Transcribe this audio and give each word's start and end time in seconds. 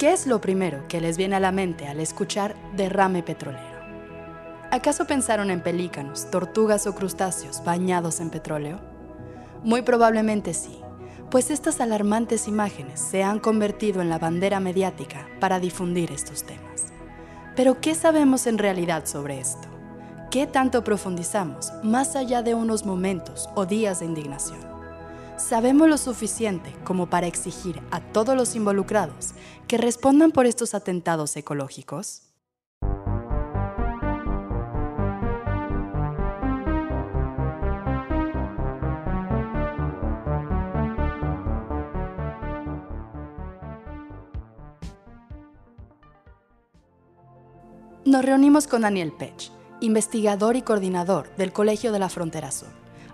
¿Qué 0.00 0.14
es 0.14 0.26
lo 0.26 0.40
primero 0.40 0.88
que 0.88 0.98
les 0.98 1.18
viene 1.18 1.36
a 1.36 1.40
la 1.40 1.52
mente 1.52 1.86
al 1.86 2.00
escuchar 2.00 2.56
derrame 2.74 3.22
petrolero? 3.22 3.84
¿Acaso 4.70 5.06
pensaron 5.06 5.50
en 5.50 5.62
pelícanos, 5.62 6.30
tortugas 6.30 6.86
o 6.86 6.94
crustáceos 6.94 7.62
bañados 7.64 8.20
en 8.20 8.30
petróleo? 8.30 8.80
Muy 9.62 9.82
probablemente 9.82 10.54
sí, 10.54 10.80
pues 11.30 11.50
estas 11.50 11.82
alarmantes 11.82 12.48
imágenes 12.48 12.98
se 12.98 13.22
han 13.22 13.40
convertido 13.40 14.00
en 14.00 14.08
la 14.08 14.18
bandera 14.18 14.58
mediática 14.58 15.28
para 15.38 15.60
difundir 15.60 16.12
estos 16.12 16.44
temas. 16.44 16.86
Pero 17.54 17.82
¿qué 17.82 17.94
sabemos 17.94 18.46
en 18.46 18.56
realidad 18.56 19.04
sobre 19.04 19.38
esto? 19.38 19.68
¿Qué 20.30 20.46
tanto 20.46 20.82
profundizamos 20.82 21.74
más 21.82 22.16
allá 22.16 22.40
de 22.40 22.54
unos 22.54 22.86
momentos 22.86 23.50
o 23.54 23.66
días 23.66 24.00
de 24.00 24.06
indignación? 24.06 24.69
¿Sabemos 25.40 25.88
lo 25.88 25.96
suficiente 25.96 26.76
como 26.84 27.06
para 27.06 27.26
exigir 27.26 27.80
a 27.90 28.00
todos 28.00 28.36
los 28.36 28.54
involucrados 28.54 29.32
que 29.66 29.78
respondan 29.78 30.32
por 30.32 30.44
estos 30.46 30.74
atentados 30.74 31.34
ecológicos? 31.34 32.24
Nos 48.04 48.24
reunimos 48.24 48.66
con 48.66 48.82
Daniel 48.82 49.12
Pech, 49.12 49.50
investigador 49.80 50.56
y 50.56 50.62
coordinador 50.62 51.34
del 51.36 51.52
Colegio 51.52 51.92
de 51.92 51.98
la 51.98 52.08
Frontera 52.10 52.50
Sur, 52.50 52.68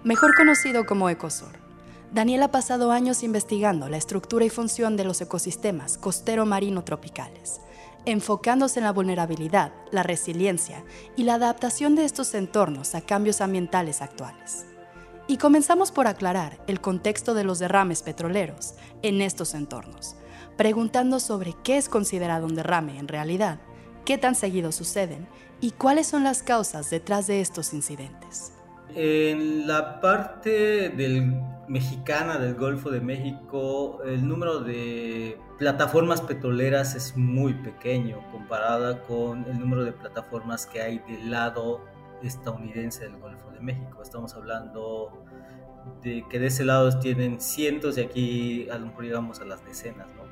mejor 0.04 0.34
conocido 0.34 0.86
como 0.86 1.08
ECOSUR 1.08 1.65
Daniel 2.12 2.44
ha 2.44 2.50
pasado 2.50 2.92
años 2.92 3.22
investigando 3.22 3.88
la 3.88 3.96
estructura 3.96 4.44
y 4.44 4.50
función 4.50 4.96
de 4.96 5.04
los 5.04 5.20
ecosistemas 5.20 5.98
costero-marino 5.98 6.84
tropicales, 6.84 7.60
enfocándose 8.04 8.78
en 8.78 8.84
la 8.84 8.92
vulnerabilidad, 8.92 9.72
la 9.90 10.02
resiliencia 10.02 10.84
y 11.16 11.24
la 11.24 11.34
adaptación 11.34 11.96
de 11.96 12.04
estos 12.04 12.34
entornos 12.34 12.94
a 12.94 13.00
cambios 13.00 13.40
ambientales 13.40 14.00
actuales. 14.02 14.66
Y 15.26 15.38
comenzamos 15.38 15.90
por 15.90 16.06
aclarar 16.06 16.58
el 16.68 16.80
contexto 16.80 17.34
de 17.34 17.42
los 17.42 17.58
derrames 17.58 18.02
petroleros 18.02 18.74
en 19.02 19.20
estos 19.20 19.54
entornos, 19.54 20.14
preguntando 20.56 21.18
sobre 21.18 21.54
qué 21.64 21.76
es 21.76 21.88
considerado 21.88 22.46
un 22.46 22.54
derrame 22.54 22.98
en 22.98 23.08
realidad, 23.08 23.58
qué 24.04 24.16
tan 24.18 24.36
seguido 24.36 24.70
suceden 24.70 25.26
y 25.60 25.72
cuáles 25.72 26.06
son 26.06 26.22
las 26.22 26.44
causas 26.44 26.88
detrás 26.90 27.26
de 27.26 27.40
estos 27.40 27.74
incidentes. 27.74 28.52
En 28.94 29.66
la 29.66 30.00
parte 30.00 30.88
del 30.90 31.34
mexicana 31.68 32.38
del 32.38 32.54
Golfo 32.54 32.90
de 32.90 33.00
México, 33.00 34.02
el 34.04 34.26
número 34.26 34.60
de 34.60 35.38
plataformas 35.58 36.20
petroleras 36.20 36.94
es 36.94 37.16
muy 37.16 37.54
pequeño 37.54 38.20
comparada 38.30 39.02
con 39.02 39.44
el 39.44 39.58
número 39.58 39.84
de 39.84 39.92
plataformas 39.92 40.66
que 40.66 40.80
hay 40.80 40.98
del 41.00 41.30
lado 41.30 41.84
estadounidense 42.22 43.04
del 43.04 43.18
Golfo 43.18 43.50
de 43.50 43.60
México. 43.60 44.02
Estamos 44.02 44.34
hablando 44.34 45.24
de 46.02 46.24
que 46.28 46.38
de 46.38 46.46
ese 46.46 46.64
lado 46.64 46.98
tienen 46.98 47.40
cientos 47.40 47.98
y 47.98 48.00
aquí 48.00 48.68
a 48.70 48.78
lo 48.78 48.86
mejor 48.86 49.04
llegamos 49.04 49.40
a 49.40 49.44
las 49.44 49.64
decenas, 49.64 50.06
¿no? 50.16 50.26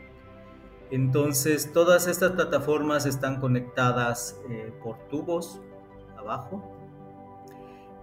Entonces, 0.90 1.72
todas 1.72 2.06
estas 2.06 2.32
plataformas 2.32 3.06
están 3.06 3.40
conectadas 3.40 4.38
eh, 4.50 4.72
por 4.82 4.98
tubos 5.08 5.60
abajo 6.16 6.70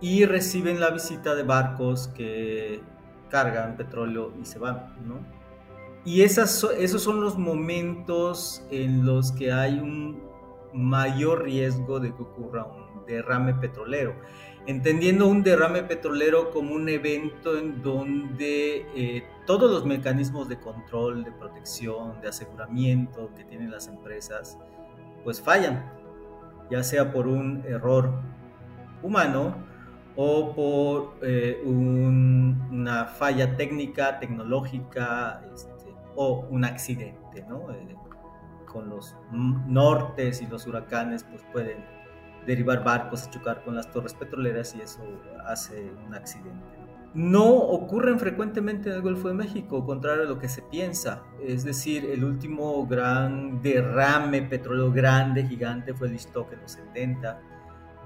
y 0.02 0.26
reciben 0.26 0.80
la 0.80 0.90
visita 0.90 1.36
de 1.36 1.44
barcos 1.44 2.08
que 2.10 2.82
cargan 3.32 3.78
petróleo 3.78 4.34
y 4.40 4.46
se 4.46 4.60
van, 4.60 4.94
¿no? 5.08 5.20
Y 6.04 6.22
esas, 6.24 6.64
esos 6.78 7.02
son 7.02 7.22
los 7.22 7.38
momentos 7.38 8.64
en 8.72 9.06
los 9.06 9.32
que 9.32 9.52
hay 9.52 9.80
un 9.80 10.22
mayor 10.74 11.44
riesgo 11.44 12.00
de 12.00 12.14
que 12.14 12.22
ocurra 12.22 12.66
un 12.66 13.06
derrame 13.06 13.54
petrolero, 13.56 14.16
entendiendo 14.66 15.28
un 15.28 15.44
derrame 15.44 15.84
petrolero 15.84 16.52
como 16.52 16.74
un 16.74 16.90
evento 16.90 17.58
en 17.58 17.82
donde 17.82 18.86
eh, 18.96 19.24
todos 19.46 19.70
los 19.70 19.86
mecanismos 19.86 20.50
de 20.50 20.60
control, 20.60 21.24
de 21.24 21.32
protección, 21.32 22.20
de 22.22 22.30
aseguramiento 22.30 23.32
que 23.36 23.44
tienen 23.44 23.72
las 23.72 23.88
empresas, 23.88 24.58
pues 25.24 25.42
fallan, 25.42 25.92
ya 26.70 26.84
sea 26.84 27.12
por 27.12 27.28
un 27.28 27.64
error 27.68 28.12
humano 29.04 29.56
o 30.16 30.54
por 30.54 31.16
eh, 31.22 31.62
una 31.66 33.06
falla 33.06 33.56
técnica, 33.56 34.20
tecnológica 34.20 35.42
este, 35.54 35.72
o 36.16 36.46
un 36.50 36.66
accidente, 36.66 37.46
¿no? 37.48 37.72
Eh, 37.72 37.96
con 38.66 38.90
los 38.90 39.16
nortes 39.32 40.42
y 40.42 40.48
los 40.48 40.66
huracanes 40.66 41.26
pues 41.26 41.44
pueden 41.52 41.84
derivar 42.48 42.84
barcos 42.84 43.28
a 43.28 43.30
chocar 43.30 43.64
con 43.64 43.76
las 43.76 43.92
torres 43.92 44.14
petroleras 44.14 44.74
y 44.76 44.82
eso 44.82 45.02
hace 45.46 45.92
un 46.08 46.14
accidente. 46.14 46.82
No 47.14 47.46
ocurren 47.46 48.18
frecuentemente 48.18 48.90
en 48.90 48.96
el 48.96 49.02
Golfo 49.02 49.28
de 49.28 49.34
México, 49.34 49.86
contrario 49.86 50.24
a 50.24 50.26
lo 50.26 50.40
que 50.40 50.48
se 50.48 50.62
piensa. 50.62 51.24
Es 51.46 51.66
decir, 51.66 52.06
el 52.06 52.24
último 52.24 52.88
gran 52.88 53.62
derrame 53.62 54.44
petróleo 54.44 54.94
grande, 54.94 55.46
gigante, 55.46 55.94
fue 55.94 56.08
el 56.08 56.16
Istoque 56.16 56.56
en 56.56 56.62
los 56.62 56.72
70 56.72 57.42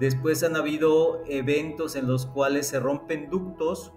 Después 0.00 0.42
han 0.42 0.56
habido 0.56 1.22
eventos 1.26 1.96
en 1.96 2.06
los 2.06 2.26
cuales 2.26 2.68
se 2.68 2.80
rompen 2.80 3.30
ductos 3.30 3.92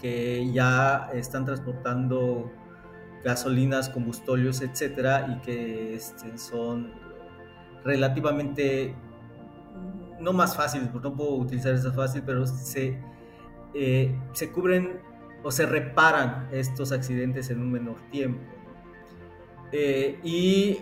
que 0.00 0.50
ya 0.52 1.10
están 1.12 1.44
transportando 1.44 2.50
gasolinas, 3.24 3.88
combustóleos, 3.88 4.60
etcétera, 4.60 5.26
y 5.28 5.44
que 5.44 5.94
este, 5.94 6.38
son 6.38 6.92
relativamente 7.84 8.94
no 10.20 10.32
más 10.32 10.56
fáciles, 10.56 10.88
porque 10.88 11.08
no 11.08 11.16
puedo 11.16 11.34
utilizar 11.34 11.74
esa 11.74 11.92
fácil, 11.92 12.22
pero 12.24 12.46
se, 12.46 12.98
eh, 13.74 14.18
se 14.32 14.50
cubren 14.50 15.00
o 15.42 15.50
se 15.50 15.66
reparan 15.66 16.48
estos 16.50 16.90
accidentes 16.90 17.50
en 17.50 17.60
un 17.60 17.70
menor 17.70 17.96
tiempo. 18.10 18.42
Eh, 19.70 20.18
y 20.24 20.78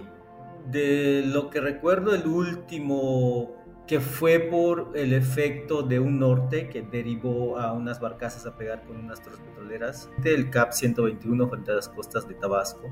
de 0.70 1.22
lo 1.26 1.50
que 1.50 1.60
recuerdo, 1.60 2.14
el 2.14 2.26
último 2.26 3.55
que 3.86 4.00
fue 4.00 4.40
por 4.40 4.92
el 4.94 5.12
efecto 5.12 5.82
de 5.82 6.00
un 6.00 6.18
norte 6.18 6.68
que 6.68 6.82
derivó 6.82 7.58
a 7.58 7.72
unas 7.72 8.00
barcazas 8.00 8.44
a 8.46 8.56
pegar 8.56 8.84
con 8.84 8.96
unas 8.96 9.22
torres 9.22 9.38
petroleras 9.40 10.10
del 10.18 10.50
CAP 10.50 10.72
121 10.72 11.48
frente 11.48 11.70
a 11.70 11.74
las 11.76 11.88
costas 11.88 12.26
de 12.26 12.34
Tabasco. 12.34 12.88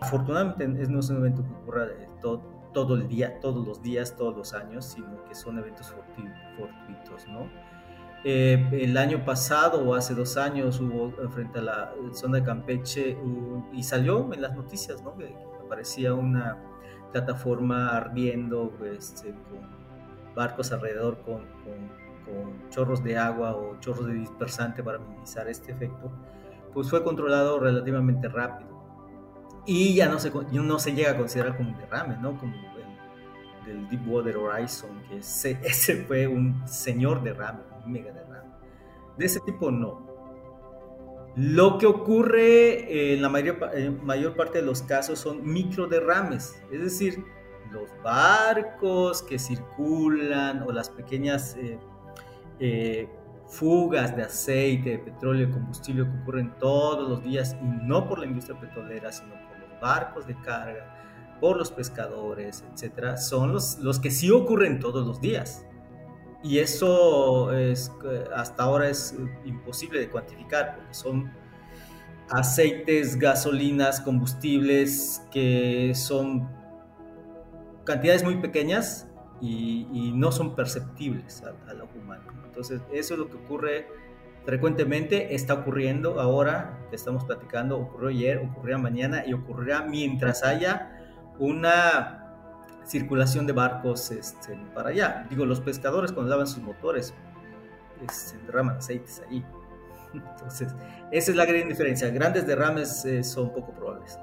Afortunadamente 0.00 0.68
no 0.88 1.00
es 1.00 1.10
un 1.10 1.16
evento 1.16 1.42
que 1.42 1.52
ocurra 1.62 1.88
todo, 2.20 2.42
todo 2.72 2.94
el 2.94 3.08
día, 3.08 3.40
todos 3.40 3.66
los 3.66 3.82
días, 3.82 4.16
todos 4.16 4.36
los 4.36 4.54
años, 4.54 4.84
sino 4.84 5.24
que 5.24 5.34
son 5.34 5.58
eventos 5.58 5.92
fortuitos, 6.56 7.26
¿no? 7.28 7.48
Eh, 8.24 8.68
el 8.72 8.96
año 8.96 9.24
pasado 9.24 9.88
o 9.88 9.94
hace 9.94 10.14
dos 10.14 10.36
años 10.36 10.80
hubo 10.80 11.12
frente 11.30 11.60
a 11.60 11.62
la 11.62 11.94
zona 12.12 12.38
de 12.38 12.44
Campeche 12.44 13.16
y 13.72 13.82
salió 13.82 14.32
en 14.32 14.42
las 14.42 14.54
noticias, 14.54 15.02
¿no? 15.02 15.16
Que, 15.16 15.34
aparecía 15.64 16.14
una 16.14 16.58
plataforma 17.12 17.88
ardiendo 17.96 18.72
este, 18.84 19.30
con 19.30 19.75
barcos 20.36 20.70
alrededor 20.70 21.18
con, 21.22 21.38
con, 21.64 22.06
chorros 22.70 23.02
de 23.02 23.16
agua 23.16 23.54
o 23.54 23.78
chorros 23.80 24.06
de 24.06 24.14
dispersante 24.14 24.82
para 24.82 24.98
minimizar 24.98 25.48
este 25.48 25.72
efecto, 25.72 26.10
pues 26.74 26.90
fue 26.90 27.02
controlado 27.02 27.58
relativamente 27.60 28.28
rápido. 28.28 28.68
Y 29.64 29.94
ya 29.94 30.08
no 30.08 30.18
se, 30.18 30.32
no 30.52 30.78
se 30.78 30.92
llega 30.92 31.12
a 31.12 31.16
considerar 31.16 31.56
como 31.56 31.70
un 31.70 31.78
derrame, 31.78 32.16
¿no? 32.18 32.36
Como 32.36 32.52
el 32.54 33.66
del 33.66 33.88
Deepwater 33.88 34.36
Horizon, 34.36 35.02
que 35.08 35.18
ese, 35.18 35.58
ese 35.62 36.04
fue 36.04 36.26
un 36.26 36.66
señor 36.66 37.22
derrame, 37.22 37.60
un 37.84 37.92
mega 37.92 38.12
derrame. 38.12 38.50
De 39.16 39.24
ese 39.24 39.40
tipo 39.40 39.70
no. 39.70 40.04
Lo 41.36 41.78
que 41.78 41.86
ocurre 41.86 43.12
en 43.14 43.22
la 43.22 43.28
mayor, 43.28 43.58
mayor 44.02 44.34
parte 44.36 44.58
de 44.58 44.64
los 44.64 44.82
casos 44.82 45.18
son 45.18 45.46
micro 45.46 45.86
derrames, 45.86 46.60
es 46.72 46.80
decir, 46.80 47.24
los 47.70 47.90
barcos 48.02 49.22
que 49.22 49.38
circulan 49.38 50.62
o 50.62 50.72
las 50.72 50.90
pequeñas 50.90 51.56
eh, 51.56 51.78
eh, 52.58 53.08
fugas 53.46 54.16
de 54.16 54.22
aceite, 54.22 54.90
de 54.90 54.98
petróleo, 54.98 55.50
combustible 55.50 56.04
que 56.04 56.18
ocurren 56.22 56.52
todos 56.58 57.08
los 57.08 57.22
días 57.22 57.56
y 57.60 57.64
no 57.64 58.08
por 58.08 58.18
la 58.18 58.26
industria 58.26 58.58
petrolera, 58.58 59.12
sino 59.12 59.34
por 59.48 59.58
los 59.58 59.80
barcos 59.80 60.26
de 60.26 60.34
carga, 60.40 61.38
por 61.40 61.56
los 61.56 61.70
pescadores, 61.70 62.64
etcétera, 62.72 63.16
son 63.16 63.52
los, 63.52 63.78
los 63.78 64.00
que 64.00 64.10
sí 64.10 64.30
ocurren 64.30 64.78
todos 64.80 65.06
los 65.06 65.20
días. 65.20 65.64
Y 66.42 66.58
eso 66.58 67.52
es, 67.52 67.90
hasta 68.34 68.62
ahora 68.62 68.88
es 68.88 69.14
imposible 69.44 70.00
de 70.00 70.08
cuantificar 70.08 70.76
porque 70.76 70.94
son 70.94 71.32
aceites, 72.30 73.18
gasolinas, 73.18 74.00
combustibles 74.00 75.22
que 75.30 75.92
son 75.94 76.48
cantidades 77.86 78.22
muy 78.22 78.36
pequeñas 78.36 79.08
y, 79.40 80.12
no 80.14 80.32
son 80.32 80.54
perceptibles 80.54 81.42
a, 81.42 81.74
lo 81.74 81.88
humano. 82.02 82.24
Entonces, 82.44 82.80
eso 82.92 83.14
es 83.14 83.20
lo 83.20 83.28
que 83.28 83.36
ocurre 83.36 83.86
frecuentemente, 84.44 85.34
está 85.34 85.54
ocurriendo 85.54 86.20
ahora 86.20 86.78
que 86.90 86.96
estamos 86.96 87.24
platicando, 87.24 87.78
ocurrió 87.78 88.08
ayer, 88.08 88.38
ocurrirá 88.38 88.78
mañana 88.78 89.24
y 89.26 89.32
ocurrirá 89.32 89.82
mientras 89.82 90.42
haya 90.42 90.92
una 91.38 92.22
circulación 92.84 93.46
de 93.46 93.52
barcos 93.52 94.10
este, 94.10 94.56
para 94.74 94.90
allá. 94.90 95.26
Digo, 95.28 95.44
los 95.44 95.60
pescadores 95.60 96.12
cuando 96.12 96.30
lavan 96.30 96.46
sus 96.46 96.62
motores 96.62 97.12
se 98.10 98.38
derraman 98.38 98.76
aceites 98.76 99.22
ahí. 99.28 99.44
Entonces, 100.14 100.74
esa 101.10 101.30
es 101.30 101.36
la 101.36 101.44
gran 101.44 101.68
diferencia. 101.68 102.08
Grandes 102.10 102.46
derrames 102.46 103.04
eh, 103.04 103.22
son 103.22 103.52
poco 103.52 103.72
probables. 103.72 104.18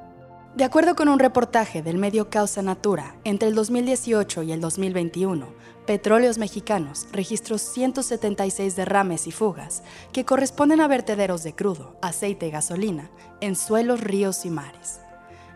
De 0.55 0.63
acuerdo 0.63 0.95
con 0.95 1.09
un 1.09 1.17
reportaje 1.17 1.81
del 1.81 1.97
medio 1.97 2.29
Causa 2.29 2.61
Natura, 2.61 3.15
entre 3.23 3.47
el 3.47 3.55
2018 3.55 4.43
y 4.43 4.51
el 4.51 4.61
2021, 4.61 5.47
Petróleos 5.87 6.37
Mexicanos 6.37 7.07
registró 7.11 7.57
176 7.57 8.75
derrames 8.75 9.25
y 9.25 9.31
fugas 9.31 9.81
que 10.11 10.25
corresponden 10.25 10.79
a 10.79 10.87
vertederos 10.87 11.41
de 11.41 11.55
crudo, 11.55 11.97
aceite 12.03 12.45
y 12.45 12.51
gasolina 12.51 13.09
en 13.41 13.55
suelos, 13.55 14.01
ríos 14.01 14.45
y 14.45 14.51
mares. 14.51 14.99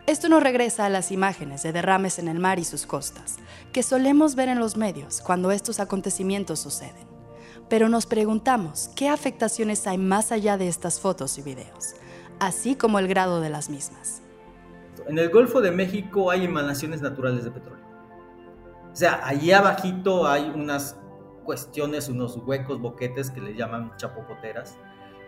Esto 0.07 0.29
nos 0.29 0.41
regresa 0.41 0.87
a 0.87 0.89
las 0.89 1.11
imágenes 1.11 1.61
de 1.61 1.73
derrames 1.73 2.17
en 2.17 2.27
el 2.27 2.39
mar 2.39 2.57
y 2.57 2.63
sus 2.63 2.87
costas, 2.87 3.35
que 3.71 3.83
solemos 3.83 4.33
ver 4.33 4.49
en 4.49 4.57
los 4.57 4.77
medios 4.77 5.21
cuando 5.21 5.51
estos 5.51 5.79
acontecimientos 5.79 6.59
suceden. 6.59 7.05
Pero 7.69 7.87
nos 7.87 8.07
preguntamos 8.07 8.89
qué 8.95 9.09
afectaciones 9.09 9.85
hay 9.85 9.99
más 9.99 10.31
allá 10.31 10.57
de 10.57 10.67
estas 10.67 10.99
fotos 10.99 11.37
y 11.37 11.43
videos, 11.43 11.93
así 12.39 12.73
como 12.73 12.97
el 12.97 13.07
grado 13.07 13.41
de 13.41 13.51
las 13.51 13.69
mismas. 13.69 14.23
En 15.07 15.17
el 15.17 15.29
Golfo 15.29 15.61
de 15.61 15.71
México 15.71 16.31
hay 16.31 16.45
emanaciones 16.45 17.01
naturales 17.01 17.45
de 17.45 17.51
petróleo. 17.51 17.85
O 18.91 18.95
sea, 18.95 19.25
allí 19.25 19.51
abajito 19.51 20.27
hay 20.27 20.51
unas 20.53 20.99
cuestiones, 21.45 22.09
unos 22.09 22.37
huecos, 22.45 22.81
boquetes 22.81 23.31
que 23.31 23.39
le 23.39 23.55
llaman 23.55 23.95
chapopoteras, 23.95 24.77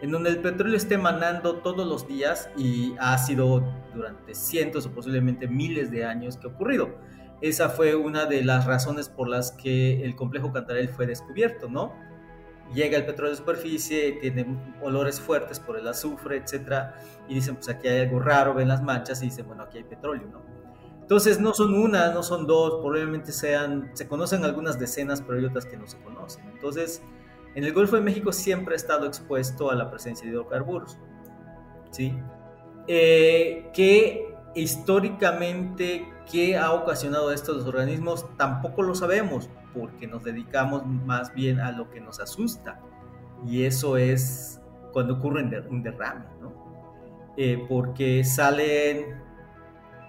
en 0.01 0.11
donde 0.11 0.31
el 0.31 0.39
petróleo 0.41 0.75
está 0.75 0.95
emanando 0.95 1.57
todos 1.57 1.87
los 1.87 2.07
días 2.07 2.49
y 2.57 2.93
ha 2.99 3.17
sido 3.17 3.63
durante 3.93 4.35
cientos 4.35 4.85
o 4.85 4.91
posiblemente 4.91 5.47
miles 5.47 5.91
de 5.91 6.03
años 6.03 6.35
que 6.35 6.47
ha 6.47 6.51
ocurrido. 6.51 6.89
Esa 7.41 7.69
fue 7.69 7.95
una 7.95 8.25
de 8.25 8.43
las 8.43 8.65
razones 8.65 9.07
por 9.07 9.29
las 9.29 9.51
que 9.51 10.03
el 10.03 10.15
complejo 10.17 10.51
Cantarell 10.51 10.89
fue 10.89 11.07
descubierto, 11.07 11.69
¿no? 11.69 11.93
Llega 12.73 12.97
el 12.97 13.05
petróleo 13.05 13.31
de 13.31 13.37
superficie, 13.37 14.13
tiene 14.21 14.45
olores 14.81 15.19
fuertes 15.19 15.59
por 15.59 15.77
el 15.77 15.87
azufre, 15.87 16.37
etcétera, 16.37 16.95
y 17.27 17.35
dicen, 17.35 17.55
pues 17.55 17.69
aquí 17.69 17.87
hay 17.87 18.01
algo 18.01 18.19
raro, 18.19 18.53
ven 18.53 18.67
las 18.67 18.83
manchas 18.83 19.21
y 19.21 19.25
dicen, 19.25 19.47
bueno, 19.47 19.63
aquí 19.63 19.77
hay 19.77 19.83
petróleo, 19.83 20.27
¿no? 20.31 20.41
Entonces 21.01 21.39
no 21.39 21.53
son 21.55 21.73
una, 21.73 22.11
no 22.11 22.21
son 22.21 22.45
dos, 22.45 22.81
probablemente 22.81 23.31
sean, 23.31 23.89
se 23.93 24.07
conocen 24.07 24.45
algunas 24.45 24.77
decenas, 24.77 25.21
pero 25.21 25.39
hay 25.39 25.45
otras 25.45 25.65
que 25.65 25.75
no 25.75 25.87
se 25.87 25.97
conocen. 26.01 26.47
Entonces, 26.49 27.01
en 27.55 27.63
el 27.63 27.73
Golfo 27.73 27.95
de 27.95 28.03
México 28.03 28.31
siempre 28.31 28.75
ha 28.75 28.77
estado 28.77 29.07
expuesto 29.07 29.71
a 29.71 29.75
la 29.75 29.89
presencia 29.89 30.25
de 30.27 30.33
hidrocarburos, 30.33 30.99
¿sí? 31.89 32.15
Eh, 32.87 33.71
que 33.73 34.35
históricamente, 34.53 36.07
¿qué 36.31 36.57
ha 36.57 36.73
ocasionado 36.73 37.31
estos 37.31 37.65
organismos? 37.65 38.25
Tampoco 38.37 38.83
lo 38.83 38.93
sabemos 38.93 39.49
porque 39.73 40.07
nos 40.07 40.23
dedicamos 40.23 40.85
más 40.85 41.33
bien 41.33 41.59
a 41.59 41.71
lo 41.71 41.89
que 41.89 42.01
nos 42.01 42.19
asusta 42.19 42.79
y 43.45 43.63
eso 43.63 43.97
es 43.97 44.59
cuando 44.91 45.15
ocurre 45.15 45.43
un 45.69 45.83
derrame, 45.83 46.25
¿no? 46.41 46.53
Eh, 47.37 47.65
porque 47.69 48.23
salen 48.23 49.05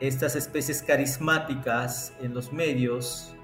estas 0.01 0.35
especies 0.35 0.83
carismáticas 0.83 2.15
en 2.21 2.35
los 2.35 2.53
medios 2.53 3.37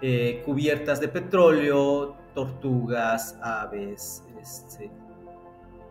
eh, 0.00 0.42
cubiertas 0.46 1.00
de 1.00 1.08
petróleo, 1.08 2.16
tortugas, 2.34 3.36
aves, 3.42 4.22
este, 4.40 4.90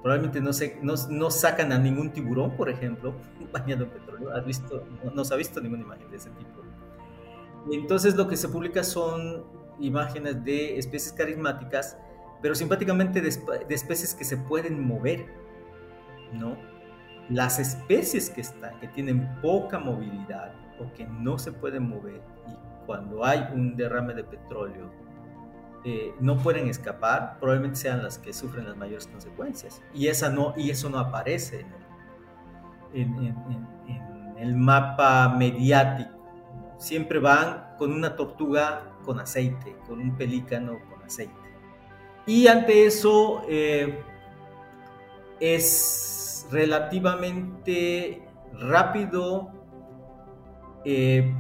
probablemente 0.01 0.39
no, 0.39 0.53
se, 0.53 0.79
no, 0.81 1.29
sacan 1.29 1.73
a 1.73 1.77
ningún 1.77 2.11
tiburón, 2.11 2.55
por 2.55 2.69
ejemplo, 2.69 3.13
bañado 3.51 3.83
en 3.83 3.89
petróleo. 3.89 4.33
¿Has 4.33 4.45
visto? 4.45 4.87
No, 5.13 5.25
se 5.25 5.33
ha 5.33 5.37
visto 5.37 5.59
ninguna 5.59 5.83
imagen 5.83 6.09
de 6.09 6.17
ese 6.17 6.29
tipo. 6.31 6.61
Entonces 7.71 8.15
lo 8.15 8.27
que 8.27 8.37
se 8.37 8.47
publica 8.49 8.83
son 8.83 9.45
imágenes 9.79 10.43
de 10.43 10.77
especies 10.77 11.13
carismáticas, 11.13 11.97
pero 12.41 12.55
simpáticamente 12.55 13.21
de, 13.21 13.29
especies 13.69 14.13
que 14.13 14.23
se 14.23 14.37
pueden 14.37 14.85
mover, 14.85 15.25
¿no? 16.33 16.57
Las 17.29 17.59
especies 17.59 18.29
que 18.29 18.41
están, 18.41 18.79
que 18.79 18.87
tienen 18.87 19.27
poca 19.41 19.79
movilidad 19.79 20.53
o 20.79 20.91
que 20.93 21.05
no 21.05 21.37
se 21.37 21.51
pueden 21.51 21.89
mover 21.89 22.21
y 22.47 22.85
cuando 22.85 23.25
hay 23.25 23.45
un 23.53 23.75
derrame 23.75 24.13
de 24.13 24.23
petróleo 24.23 24.89
eh, 25.83 26.13
no 26.19 26.37
pueden 26.37 26.67
escapar, 26.67 27.37
probablemente 27.39 27.77
sean 27.77 28.03
las 28.03 28.17
que 28.17 28.33
sufren 28.33 28.65
las 28.65 28.77
mayores 28.77 29.07
consecuencias. 29.07 29.81
Y, 29.93 30.07
esa 30.07 30.29
no, 30.29 30.53
y 30.57 30.69
eso 30.69 30.89
no 30.89 30.99
aparece 30.99 31.65
en 32.93 33.13
el, 33.15 33.27
en 33.87 34.37
el 34.37 34.55
mapa 34.55 35.29
mediático. 35.29 36.16
Siempre 36.77 37.19
van 37.19 37.75
con 37.77 37.91
una 37.91 38.15
tortuga 38.15 38.94
con 39.03 39.19
aceite, 39.19 39.75
con 39.88 40.00
un 40.00 40.15
pelícano 40.15 40.79
con 40.89 41.03
aceite. 41.03 41.33
Y 42.25 42.47
ante 42.47 42.85
eso 42.85 43.44
eh, 43.47 44.03
es 45.39 46.45
relativamente 46.51 48.27
rápido 48.53 49.51
eh, 50.83 51.33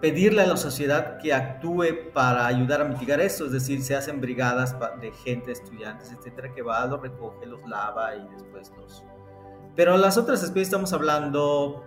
pedirle 0.00 0.42
a 0.42 0.46
la 0.46 0.56
sociedad 0.56 1.18
que 1.18 1.32
actúe 1.32 2.12
para 2.12 2.46
ayudar 2.46 2.82
a 2.82 2.84
mitigar 2.84 3.20
esto, 3.20 3.46
es 3.46 3.52
decir, 3.52 3.82
se 3.82 3.96
hacen 3.96 4.20
brigadas 4.20 4.76
de 5.00 5.10
gente, 5.12 5.52
estudiantes, 5.52 6.12
etcétera, 6.12 6.52
que 6.54 6.62
va, 6.62 6.84
los 6.86 7.00
recoge, 7.00 7.46
los 7.46 7.66
lava 7.66 8.14
y 8.14 8.28
después 8.28 8.72
los... 8.76 9.04
Pero 9.74 9.96
las 9.96 10.16
otras 10.16 10.42
especies 10.42 10.68
estamos 10.68 10.92
hablando 10.92 11.82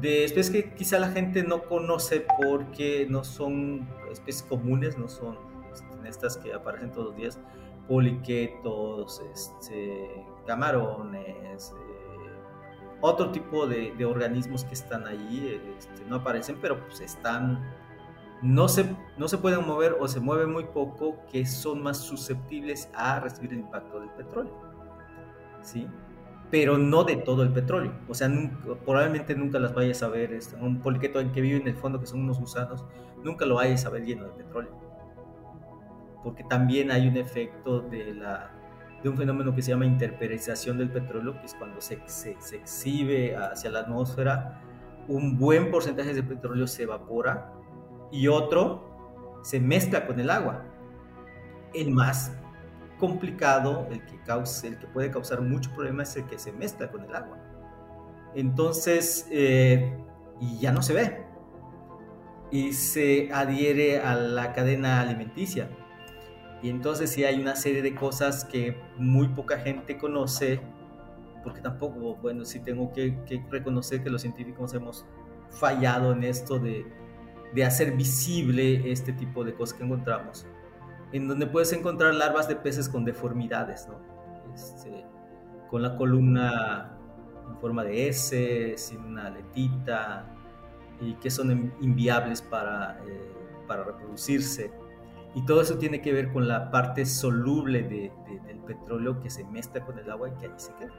de 0.00 0.24
especies 0.24 0.50
que 0.50 0.74
quizá 0.74 0.98
la 0.98 1.10
gente 1.10 1.42
no 1.42 1.64
conoce 1.64 2.26
porque 2.42 3.06
no 3.08 3.24
son 3.24 3.88
especies 4.10 4.42
comunes, 4.42 4.96
no 4.98 5.08
son 5.08 5.38
este, 5.72 6.08
estas 6.08 6.36
que 6.36 6.52
aparecen 6.52 6.92
todos 6.92 7.08
los 7.08 7.16
días, 7.16 7.38
poliquetos, 7.88 9.22
este, 9.32 10.24
camarones, 10.46 11.72
eh, 11.72 12.02
otro 13.00 13.32
tipo 13.32 13.66
de, 13.66 13.92
organismos 14.04 14.64
que 14.64 14.74
están 14.74 15.06
ahí, 15.06 15.60
este, 15.76 16.04
no 16.06 16.16
aparecen, 16.16 16.58
pero 16.60 16.80
pues 16.86 17.00
están, 17.00 17.60
no 18.42 18.68
se, 18.68 18.96
no 19.18 19.28
se 19.28 19.38
pueden 19.38 19.66
mover 19.66 19.96
o 20.00 20.08
se 20.08 20.20
mueven 20.20 20.52
muy 20.52 20.64
poco, 20.64 21.16
que 21.30 21.44
son 21.44 21.82
más 21.82 21.98
susceptibles 21.98 22.88
a 22.94 23.20
recibir 23.20 23.52
el 23.52 23.60
impacto 23.60 24.00
del 24.00 24.10
petróleo. 24.10 24.54
¿Sí? 25.62 25.88
Pero 26.52 26.76
no 26.76 27.02
de 27.04 27.16
todo 27.16 27.42
el 27.44 27.48
petróleo. 27.50 27.94
O 28.10 28.14
sea, 28.14 28.30
probablemente 28.84 29.34
nunca 29.34 29.58
las 29.58 29.72
vayas 29.72 30.02
a 30.02 30.08
ver, 30.08 30.34
este, 30.34 30.54
un 30.56 30.82
poliqueto 30.82 31.18
en 31.18 31.32
que 31.32 31.40
vive 31.40 31.56
en 31.56 31.66
el 31.66 31.74
fondo, 31.74 31.98
que 31.98 32.06
son 32.06 32.20
unos 32.20 32.38
gusanos, 32.38 32.84
nunca 33.24 33.46
lo 33.46 33.54
vayas 33.54 33.86
a 33.86 33.88
ver 33.88 34.04
lleno 34.04 34.26
de 34.26 34.32
petróleo. 34.32 34.70
Porque 36.22 36.44
también 36.44 36.90
hay 36.90 37.08
un 37.08 37.16
efecto 37.16 37.80
de, 37.80 38.12
la, 38.12 38.50
de 39.02 39.08
un 39.08 39.16
fenómeno 39.16 39.54
que 39.54 39.62
se 39.62 39.70
llama 39.70 39.86
interperización 39.86 40.76
del 40.76 40.90
petróleo, 40.90 41.40
que 41.40 41.46
es 41.46 41.54
cuando 41.54 41.80
se, 41.80 42.02
se, 42.04 42.36
se 42.38 42.56
exhibe 42.56 43.34
hacia 43.34 43.70
la 43.70 43.80
atmósfera, 43.80 44.60
un 45.08 45.38
buen 45.38 45.70
porcentaje 45.70 46.12
de 46.12 46.22
petróleo 46.22 46.66
se 46.66 46.82
evapora 46.82 47.50
y 48.12 48.28
otro 48.28 49.40
se 49.42 49.58
mezcla 49.58 50.06
con 50.06 50.20
el 50.20 50.28
agua. 50.28 50.66
El 51.72 51.92
más 51.92 52.36
complicado, 53.02 53.88
el 53.90 54.00
que, 54.06 54.16
causa, 54.20 54.68
el 54.68 54.78
que 54.78 54.86
puede 54.86 55.10
causar 55.10 55.40
mucho 55.40 55.72
problema 55.72 56.04
es 56.04 56.14
el 56.14 56.24
que 56.26 56.38
se 56.38 56.52
mezcla 56.52 56.88
con 56.88 57.02
el 57.02 57.12
agua. 57.12 57.36
Entonces, 58.36 59.26
eh, 59.32 59.92
y 60.40 60.60
ya 60.60 60.70
no 60.70 60.82
se 60.82 60.94
ve. 60.94 61.24
Y 62.52 62.74
se 62.74 63.28
adhiere 63.32 63.98
a 63.98 64.14
la 64.14 64.52
cadena 64.52 65.00
alimenticia. 65.00 65.68
Y 66.62 66.70
entonces 66.70 67.10
sí 67.10 67.24
hay 67.24 67.40
una 67.40 67.56
serie 67.56 67.82
de 67.82 67.92
cosas 67.92 68.44
que 68.44 68.80
muy 68.98 69.26
poca 69.26 69.58
gente 69.58 69.98
conoce, 69.98 70.60
porque 71.42 71.60
tampoco, 71.60 72.14
bueno, 72.22 72.44
sí 72.44 72.60
tengo 72.60 72.92
que, 72.92 73.18
reconocer 73.50 74.04
que 74.04 74.10
los 74.10 74.22
científicos 74.22 74.74
hemos 74.74 75.04
fallado 75.50 76.12
en 76.12 76.22
esto 76.22 76.60
de, 76.60 76.86
de 77.52 77.64
hacer 77.64 77.96
visible 77.96 78.92
este 78.92 79.12
tipo 79.12 79.42
de 79.42 79.54
cosas 79.54 79.76
que 79.76 79.82
encontramos 79.82 80.46
en 81.12 81.28
donde 81.28 81.46
puedes 81.46 81.72
encontrar 81.72 82.14
larvas 82.14 82.48
de 82.48 82.56
peces 82.56 82.88
con 82.88 83.04
deformidades, 83.04 83.88
¿no? 83.88 84.00
Este, 84.54 85.06
con 85.68 85.82
la 85.82 85.96
columna 85.96 86.98
en 87.48 87.58
forma 87.58 87.84
de 87.84 88.08
S, 88.08 88.74
sin 88.76 89.00
una 89.04 89.26
aletita, 89.26 90.26
y 91.00 91.14
que 91.14 91.30
son 91.30 91.72
inviables 91.80 92.42
para, 92.42 92.98
eh, 93.06 93.32
para 93.66 93.84
reproducirse. 93.84 94.72
Y 95.34 95.44
todo 95.44 95.62
eso 95.62 95.78
tiene 95.78 96.02
que 96.02 96.12
ver 96.12 96.32
con 96.32 96.46
la 96.46 96.70
parte 96.70 97.06
soluble 97.06 97.82
de, 97.82 98.12
del 98.46 98.58
petróleo 98.58 99.20
que 99.20 99.30
se 99.30 99.44
mezcla 99.44 99.84
con 99.84 99.98
el 99.98 100.10
agua 100.10 100.28
y 100.28 100.32
que 100.32 100.46
ahí 100.46 100.52
se 100.56 100.74
queda. 100.74 100.92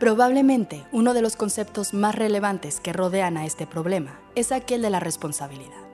Probablemente 0.00 0.84
uno 0.90 1.14
de 1.14 1.22
los 1.22 1.36
conceptos 1.36 1.94
más 1.94 2.16
relevantes 2.16 2.80
que 2.80 2.92
rodean 2.92 3.36
a 3.36 3.46
este 3.46 3.66
problema 3.66 4.18
es 4.34 4.50
aquel 4.50 4.82
de 4.82 4.90
la 4.90 4.98
responsabilidad. 4.98 5.93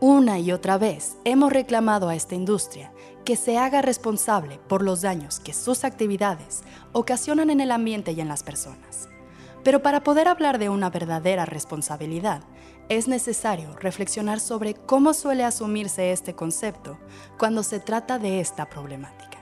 Una 0.00 0.38
y 0.38 0.52
otra 0.52 0.78
vez 0.78 1.16
hemos 1.24 1.52
reclamado 1.52 2.08
a 2.08 2.14
esta 2.14 2.36
industria 2.36 2.92
que 3.24 3.34
se 3.34 3.58
haga 3.58 3.82
responsable 3.82 4.60
por 4.68 4.80
los 4.80 5.02
daños 5.02 5.40
que 5.40 5.52
sus 5.52 5.82
actividades 5.82 6.62
ocasionan 6.92 7.50
en 7.50 7.60
el 7.60 7.72
ambiente 7.72 8.12
y 8.12 8.20
en 8.20 8.28
las 8.28 8.44
personas. 8.44 9.08
Pero 9.64 9.82
para 9.82 10.04
poder 10.04 10.28
hablar 10.28 10.60
de 10.60 10.68
una 10.68 10.88
verdadera 10.88 11.46
responsabilidad, 11.46 12.42
es 12.88 13.08
necesario 13.08 13.74
reflexionar 13.74 14.38
sobre 14.38 14.74
cómo 14.74 15.14
suele 15.14 15.42
asumirse 15.42 16.12
este 16.12 16.32
concepto 16.32 16.96
cuando 17.36 17.64
se 17.64 17.80
trata 17.80 18.20
de 18.20 18.38
esta 18.38 18.70
problemática. 18.70 19.38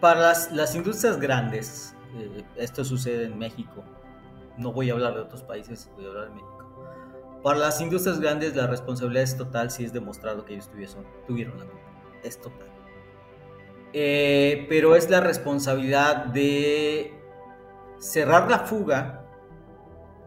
Para 0.00 0.32
las, 0.50 0.74
industrias 0.74 1.20
grandes, 1.20 1.94
eh, 2.16 2.42
esto 2.56 2.82
sucede 2.82 3.26
en 3.26 3.38
México, 3.38 3.84
no 4.56 4.72
voy 4.72 4.88
a 4.88 4.94
hablar 4.94 5.14
de 5.14 5.20
otros 5.20 5.42
países, 5.42 5.90
voy 5.96 6.06
a 6.06 6.08
hablar 6.08 6.28
de 6.28 6.34
México. 6.36 6.51
Para 7.42 7.58
las 7.58 7.80
industrias 7.80 8.20
grandes 8.20 8.54
la 8.54 8.66
responsabilidad 8.66 9.24
es 9.24 9.36
total 9.36 9.70
si 9.70 9.84
es 9.84 9.92
demostrado 9.92 10.44
que 10.44 10.54
ellos 10.54 10.70
tuvieron, 11.26 11.58
la 11.58 11.64
culpa. 11.64 11.90
Es 12.22 12.40
total. 12.40 12.68
Eh, 13.92 14.66
pero 14.68 14.94
es 14.96 15.10
la 15.10 15.20
responsabilidad 15.20 16.26
de 16.26 17.12
cerrar 17.98 18.50
la 18.50 18.60
fuga, 18.60 19.24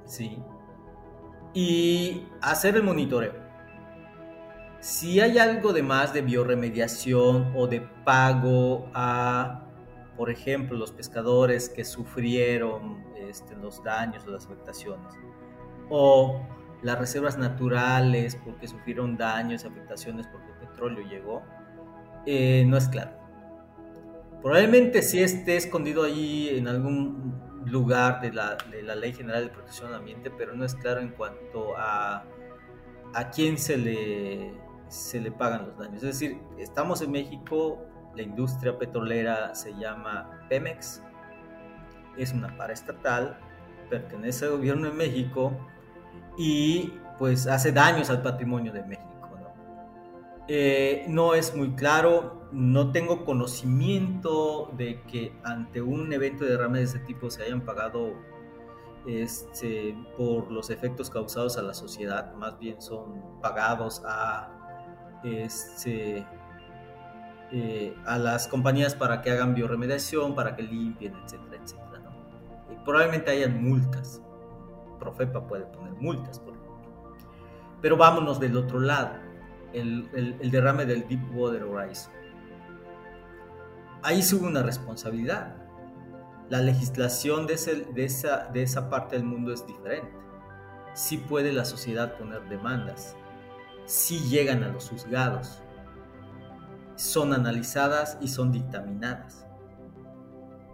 ¿sí? 0.05 0.43
Y 1.53 2.27
hacer 2.41 2.75
el 2.75 2.83
monitoreo. 2.83 3.33
Si 4.81 5.19
hay 5.19 5.39
algo 5.39 5.73
de 5.73 5.81
más 5.81 6.13
de 6.13 6.21
bioremediación 6.21 7.53
o 7.55 7.65
de 7.65 7.81
pago 8.03 8.87
a, 8.93 9.63
por 10.15 10.29
ejemplo, 10.29 10.77
los 10.77 10.91
pescadores 10.91 11.69
que 11.69 11.83
sufrieron 11.83 13.03
este, 13.15 13.55
los 13.55 13.83
daños 13.83 14.25
o 14.27 14.29
las 14.29 14.45
afectaciones, 14.45 15.13
o 15.89 16.45
las 16.81 16.99
reservas 16.99 17.37
naturales 17.37 18.35
porque 18.43 18.67
sufrieron 18.67 19.17
daños 19.17 19.65
afectaciones 19.65 20.27
porque 20.27 20.51
el 20.51 20.67
petróleo 20.67 21.07
llegó, 21.07 21.43
eh, 22.25 22.63
no 22.67 22.77
es 22.77 22.87
claro. 22.87 23.11
Probablemente 24.41 25.01
sí 25.01 25.23
esté 25.23 25.57
escondido 25.57 26.03
ahí 26.03 26.49
en 26.51 26.67
algún 26.67 27.41
lugar 27.65 28.21
de 28.21 28.31
la, 28.31 28.57
de 28.69 28.83
la 28.83 28.95
Ley 28.95 29.13
General 29.13 29.43
de 29.45 29.49
Protección 29.49 29.87
del 29.87 29.99
Ambiente, 29.99 30.29
pero 30.29 30.53
no 30.53 30.65
es 30.65 30.75
claro 30.75 31.01
en 31.01 31.09
cuanto 31.09 31.75
a 31.77 32.25
a 33.15 33.29
quién 33.29 33.57
se 33.57 33.77
le, 33.77 34.53
se 34.89 35.21
le 35.21 35.31
pagan 35.31 35.67
los 35.67 35.77
daños. 35.77 36.03
Es 36.03 36.19
decir, 36.19 36.37
estamos 36.59 37.01
en 37.01 37.11
México, 37.11 37.81
la 38.13 38.21
industria 38.21 38.77
petrolera 38.77 39.55
se 39.55 39.73
llama 39.73 40.45
Pemex, 40.49 41.01
es 42.17 42.33
una 42.33 42.55
paraestatal, 42.57 43.39
pertenece 43.89 44.45
al 44.45 44.51
gobierno 44.51 44.87
de 44.89 44.93
México 44.93 45.57
y 46.37 46.93
pues 47.17 47.47
hace 47.47 47.71
daños 47.71 48.09
al 48.09 48.21
patrimonio 48.21 48.71
de 48.71 48.83
México. 48.83 49.05
Eh, 50.47 51.05
¿no? 51.07 51.33
es 51.33 51.55
muy 51.55 51.71
claro, 51.73 52.47
no 52.51 52.91
tengo 52.91 53.25
conocimiento 53.25 54.71
de 54.77 55.01
que 55.03 55.33
ante 55.43 55.81
un 55.81 56.13
evento 56.13 56.43
de 56.43 56.51
derrame 56.51 56.79
de 56.79 56.83
ese 56.85 56.99
tipo 56.99 57.31
se 57.31 57.43
hayan 57.43 57.61
pagado 57.61 58.13
este, 59.07 59.95
por 60.15 60.51
los 60.51 60.69
efectos 60.69 61.09
causados 61.09 61.57
a 61.57 61.63
la 61.63 61.73
sociedad, 61.73 62.33
más 62.35 62.59
bien 62.59 62.79
son 62.79 63.39
pagados 63.41 64.03
a, 64.05 64.51
este, 65.23 66.23
eh, 67.51 67.95
a 68.05 68.19
las 68.19 68.47
compañías 68.47 68.93
para 68.93 69.23
que 69.23 69.31
hagan 69.31 69.55
bioremediación, 69.55 70.35
para 70.35 70.55
que 70.55 70.61
limpien, 70.61 71.15
etcétera, 71.23 71.61
etcétera. 71.63 71.85
Y 72.71 72.75
probablemente 72.83 73.31
hayan 73.31 73.63
multas, 73.63 74.21
Profepa 75.05 75.47
puede 75.47 75.65
poner 75.65 75.93
multas, 75.93 76.39
por 76.39 76.55
ejemplo. 76.55 77.15
Pero 77.81 77.95
vámonos 77.95 78.39
del 78.39 78.57
otro 78.57 78.79
lado, 78.79 79.11
el, 79.71 80.49
derrame 80.51 80.85
del 80.85 81.07
Deepwater 81.07 81.63
Horizon. 81.63 82.11
Ahí 84.01 84.23
hubo 84.33 84.47
una 84.47 84.63
responsabilidad. 84.63 85.55
La 86.49 86.61
legislación 86.61 87.45
de, 87.45 87.53
esa, 87.53 88.45
de 88.47 88.63
esa 88.63 88.89
parte 88.89 89.15
del 89.15 89.25
mundo 89.25 89.53
es 89.53 89.65
diferente. 89.67 90.11
Sí 90.93 91.17
puede 91.17 91.53
la 91.53 91.65
sociedad 91.65 92.17
poner 92.17 92.47
demandas, 92.49 93.15
sí 93.85 94.19
llegan 94.29 94.63
a 94.63 94.69
los 94.69 94.89
juzgados, 94.89 95.61
son 96.95 97.33
analizadas 97.33 98.17
y 98.21 98.29
son 98.29 98.51
dictaminadas. 98.51 99.44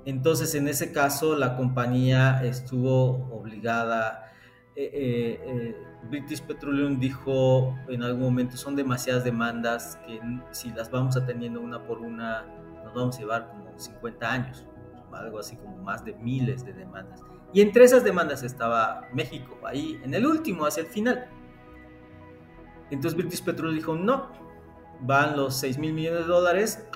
Entonces, 0.05 0.55
en 0.55 0.67
ese 0.67 0.91
caso, 0.91 1.35
la 1.35 1.55
compañía 1.55 2.43
estuvo 2.43 3.29
obligada. 3.31 4.31
Eh, 4.75 4.89
eh, 4.93 5.39
eh, 5.45 5.75
British 6.09 6.41
Petroleum 6.41 6.99
dijo 6.99 7.75
en 7.87 8.01
algún 8.03 8.23
momento: 8.23 8.57
son 8.57 8.75
demasiadas 8.75 9.23
demandas 9.23 9.99
que 10.07 10.19
si 10.51 10.71
las 10.71 10.89
vamos 10.89 11.15
atendiendo 11.17 11.61
una 11.61 11.83
por 11.83 11.99
una, 11.99 12.45
nos 12.83 12.93
vamos 12.93 13.17
a 13.17 13.19
llevar 13.19 13.49
como 13.49 13.77
50 13.77 14.31
años, 14.31 14.65
algo 15.11 15.37
así 15.37 15.55
como 15.57 15.77
más 15.77 16.03
de 16.03 16.13
miles 16.15 16.65
de 16.65 16.73
demandas. 16.73 17.21
Y 17.53 17.61
entre 17.61 17.83
esas 17.83 18.03
demandas 18.03 18.43
estaba 18.43 19.07
México, 19.13 19.57
ahí 19.65 19.99
en 20.03 20.13
el 20.13 20.25
último, 20.25 20.65
hacia 20.65 20.81
el 20.81 20.87
final. 20.87 21.27
Entonces 22.89 23.15
British 23.15 23.43
Petroleum 23.43 23.75
dijo: 23.75 23.95
no, 23.95 24.31
van 25.01 25.37
los 25.37 25.55
6 25.57 25.77
mil 25.77 25.93
millones 25.93 26.21
de 26.21 26.25
dólares, 26.25 26.87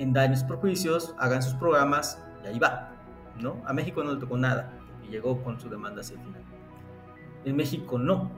en 0.00 0.14
daños 0.14 0.42
por 0.42 0.56
juicios, 0.56 1.14
hagan 1.18 1.42
sus 1.42 1.54
programas 1.54 2.22
y 2.42 2.48
ahí 2.48 2.58
va. 2.58 2.92
¿no? 3.38 3.62
A 3.66 3.72
México 3.72 4.02
no 4.02 4.14
le 4.14 4.20
tocó 4.20 4.36
nada 4.36 4.72
y 5.06 5.10
llegó 5.10 5.42
con 5.42 5.60
su 5.60 5.68
demanda 5.68 6.00
hacia 6.00 6.16
el 6.16 6.22
final. 6.22 6.42
En 7.44 7.56
México 7.56 7.98
no. 7.98 8.30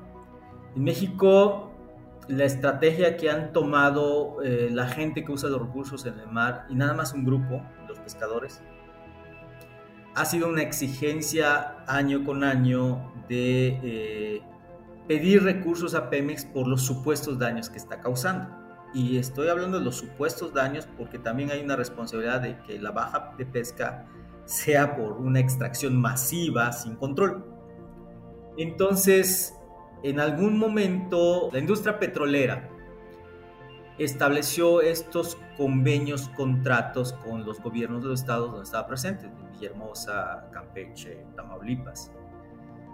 En 0.75 0.85
México 0.85 1.71
la 2.29 2.45
estrategia 2.45 3.17
que 3.17 3.31
han 3.31 3.53
tomado 3.53 4.43
eh, 4.43 4.71
la 4.73 4.87
gente 4.87 5.25
que 5.25 5.33
usa 5.33 5.49
los 5.49 5.61
recursos 5.61 6.05
en 6.07 6.19
el 6.19 6.29
mar 6.29 6.67
y 6.69 6.75
nada 6.75 6.95
más 6.95 7.13
un 7.13 7.25
grupo, 7.25 7.63
los 7.89 7.99
pescadores, 8.01 8.61
ha 10.15 10.25
sido 10.25 10.49
una 10.49 10.63
exigencia 10.63 11.77
año 11.87 12.25
con 12.25 12.45
año 12.45 13.13
de 13.29 13.79
eh, 13.83 14.43
pedir 15.07 15.43
recursos 15.43 15.95
a 15.95 16.11
Pemex 16.11 16.45
por 16.45 16.67
los 16.67 16.83
supuestos 16.83 17.39
daños 17.39 17.71
que 17.71 17.79
está 17.79 18.01
causando. 18.01 18.62
Y 18.95 19.17
estoy 19.17 19.49
hablando 19.49 19.79
de 19.79 19.85
los 19.85 19.97
supuestos 19.97 20.53
daños 20.53 20.87
porque 20.99 21.19
también 21.19 21.51
hay 21.51 21.63
una 21.63 21.77
responsabilidad 21.77 22.41
de 22.41 22.59
que 22.59 22.79
la 22.79 22.91
baja 22.91 23.35
de 23.39 23.47
pesca 23.47 24.07
sea 24.45 24.97
por 24.97 25.13
una 25.13 25.41
extracción 25.41 25.99
masiva 25.99 26.73
sin 26.73 26.97
control. 26.97 27.45
Entonces, 28.59 29.55
en 30.03 30.21
algún 30.21 30.59
momento, 30.59 31.49
la 31.53 31.59
industria 31.59 31.99
petrolera 31.99 32.69
estableció 33.99 34.81
estos 34.81 35.39
convenios, 35.57 36.29
contratos 36.31 37.13
con 37.13 37.45
los 37.45 37.61
gobiernos 37.61 38.03
de 38.03 38.09
los 38.11 38.21
estados 38.21 38.51
donde 38.51 38.65
estaba 38.65 38.87
presente, 38.87 39.31
Villahermosa, 39.53 40.49
Campeche, 40.53 41.25
Tamaulipas. 41.37 42.11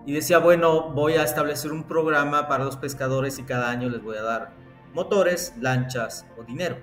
Y 0.06 0.12
decía, 0.12 0.38
bueno, 0.38 0.90
voy 0.90 1.14
a 1.14 1.24
establecer 1.24 1.72
un 1.72 1.84
programa 1.84 2.48
para 2.48 2.64
los 2.64 2.76
pescadores 2.76 3.38
y 3.38 3.42
cada 3.42 3.70
año 3.70 3.88
les 3.88 4.02
voy 4.02 4.16
a 4.16 4.22
dar 4.22 4.52
motores, 4.98 5.54
lanchas 5.60 6.26
o 6.36 6.42
dinero. 6.42 6.76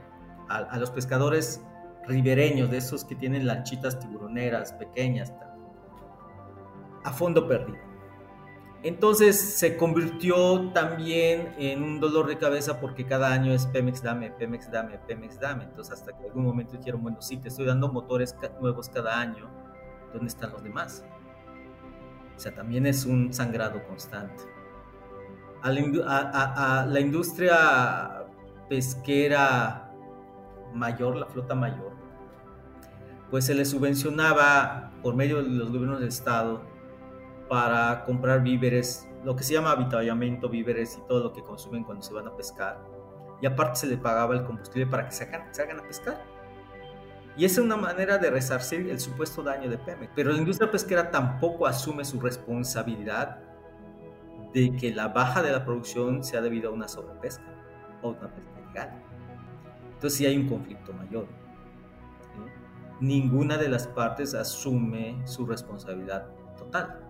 A, 0.47 0.77
los 0.77 0.89
pescadores 0.89 1.61
ribereños, 2.07 2.71
de 2.71 2.77
esos 2.77 3.03
que 3.03 3.13
tienen 3.13 3.45
lanchitas 3.45 3.99
tiburoneras 3.99 4.71
pequeñas, 4.71 5.33
a 7.03 7.11
fondo 7.11 7.45
perdido. 7.45 7.77
Entonces 8.83 9.37
se 9.37 9.75
convirtió 9.75 10.71
también 10.71 11.55
en 11.57 11.83
un 11.83 11.99
dolor 11.99 12.27
de 12.27 12.37
cabeza 12.37 12.79
porque 12.79 13.05
cada 13.05 13.33
año 13.33 13.51
es 13.51 13.65
Pemex 13.65 14.01
dame, 14.01 14.31
Pemex 14.31 14.71
dame, 14.71 14.97
Pemex 14.99 15.37
dame. 15.37 15.65
Entonces 15.65 15.99
hasta 15.99 16.17
que 16.17 16.25
algún 16.25 16.45
momento 16.45 16.77
dijeron, 16.77 17.03
bueno, 17.03 17.21
sí, 17.21 17.35
te 17.35 17.49
estoy 17.49 17.65
dando 17.65 17.91
motores 17.91 18.33
nuevos 18.61 18.87
cada 18.87 19.19
año, 19.19 19.49
¿dónde 20.13 20.27
están 20.27 20.51
los 20.51 20.63
demás? 20.63 21.03
O 22.33 22.39
sea, 22.39 22.53
también 22.53 22.85
es 22.85 23.05
un 23.05 23.33
sangrado 23.33 23.85
constante 23.85 24.54
a 25.65 26.85
la, 26.87 26.99
industria 26.99 28.23
pesquera 28.69 29.91
mayor, 30.75 31.15
la 31.15 31.25
flota 31.25 31.55
mayor, 31.55 31.91
pues 33.31 33.45
se 33.45 33.55
le 33.55 33.65
subvencionaba 33.65 34.91
por 35.01 35.15
medio 35.15 35.41
de 35.41 35.49
los 35.49 35.71
gobiernos 35.71 35.99
del 35.99 36.09
estado 36.09 36.61
para 37.49 38.03
comprar 38.05 38.43
víveres, 38.43 39.07
lo 39.23 39.35
que 39.35 39.43
se 39.43 39.53
llama 39.53 39.71
avituallamiento, 39.71 40.49
víveres 40.49 40.99
y 40.99 41.07
todo 41.07 41.23
lo 41.23 41.33
que 41.33 41.41
consumen 41.41 41.83
cuando 41.83 42.03
se 42.03 42.13
van 42.13 42.27
a 42.27 42.35
pescar. 42.35 42.79
Y 43.41 43.47
aparte 43.47 43.79
se 43.79 43.87
le 43.87 43.97
pagaba 43.97 44.35
el 44.35 44.43
combustible 44.43 44.85
para 44.85 45.07
que 45.07 45.13
se 45.13 45.23
hagan 45.23 45.79
a 45.79 45.83
pescar. 45.83 46.23
Y 47.37 47.43
esa 47.43 47.59
es 47.59 47.65
una 47.65 47.75
manera 47.75 48.17
de 48.19 48.29
resarcir 48.29 48.87
el 48.89 48.99
supuesto 48.99 49.41
daño 49.41 49.69
de 49.69 49.77
Pemex. 49.77 50.11
Pero 50.15 50.31
la 50.31 50.37
industria 50.37 50.71
pesquera 50.71 51.11
tampoco 51.11 51.67
asume 51.67 52.05
su 52.05 52.21
responsabilidad 52.21 53.44
de 54.55 54.75
que 54.77 54.93
la 54.93 55.09
baja 55.09 55.43
de 55.43 55.51
la 55.51 55.65
producción 55.65 56.23
sea 56.23 56.39
debido 56.39 56.69
a 56.69 56.73
una 56.73 56.87
sobrepesca 56.87 57.43
o 58.01 58.11
una 58.11 58.33
pesca 58.33 58.61
ilegal. 58.63 59.03
Entonces 59.93 60.17
sí 60.17 60.25
hay 60.25 60.37
un 60.37 60.47
conflicto 60.47 60.93
mayor. 60.93 61.27
Ninguna 63.01 63.57
de 63.57 63.67
las 63.67 63.85
partes 63.85 64.33
asume 64.33 65.21
su 65.25 65.45
responsabilidad 65.45 66.27
total. 66.57 67.01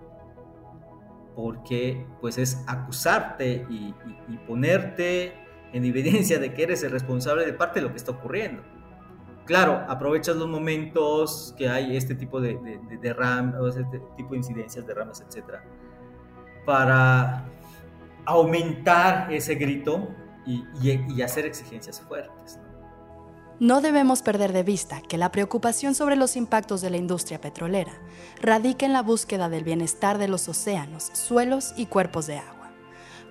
Porque 1.36 2.04
pues 2.20 2.40
es 2.40 2.64
acusarte 2.66 3.68
y, 3.70 3.94
y 4.28 4.38
ponerte 4.48 5.46
en 5.72 5.86
evidencia 5.86 6.40
de 6.40 6.52
que 6.52 6.64
eres 6.64 6.82
el 6.82 6.92
responsable 6.92 7.46
de 7.46 7.54
parte 7.54 7.80
de 7.80 7.86
lo 7.86 7.92
que 7.92 7.98
está 7.98 8.12
ocurriendo. 8.12 8.64
claro, 9.46 9.84
aprovechas 9.88 10.36
los 10.36 10.48
momentos 10.48 11.54
que 11.56 11.70
hay 11.70 11.96
este 11.96 12.16
tipo 12.16 12.42
de, 12.42 12.56
de, 12.90 12.98
derrames, 12.98 13.76
este 13.76 14.00
tipo 14.18 14.32
de 14.32 14.38
incidencias, 14.38 14.88
derrames, 14.88 15.22
etcétera, 15.22 15.64
para 16.66 17.46
aumentar 18.26 19.32
ese 19.32 19.56
grito 19.56 20.10
y, 20.46 21.22
hacer 21.22 21.46
exigencias 21.46 22.02
fuertes. 22.02 22.60
No 23.60 23.80
debemos 23.80 24.22
perder 24.22 24.52
de 24.52 24.64
vista 24.64 25.02
que 25.02 25.18
la 25.18 25.32
preocupación 25.32 25.96
sobre 25.96 26.18
los 26.18 26.36
impactos 26.36 26.82
de 26.82 26.90
la 26.90 26.98
industria 26.98 27.40
petrolera 27.40 27.94
radica 28.42 28.86
en 28.86 28.92
la 28.92 29.02
búsqueda 29.02 29.48
del 29.48 29.64
bienestar 29.64 30.18
de 30.18 30.28
los 30.28 30.50
océanos, 30.50 31.10
suelos 31.14 31.74
y 31.78 31.86
cuerpos 31.86 32.28
de 32.28 32.38
agua. 32.38 32.72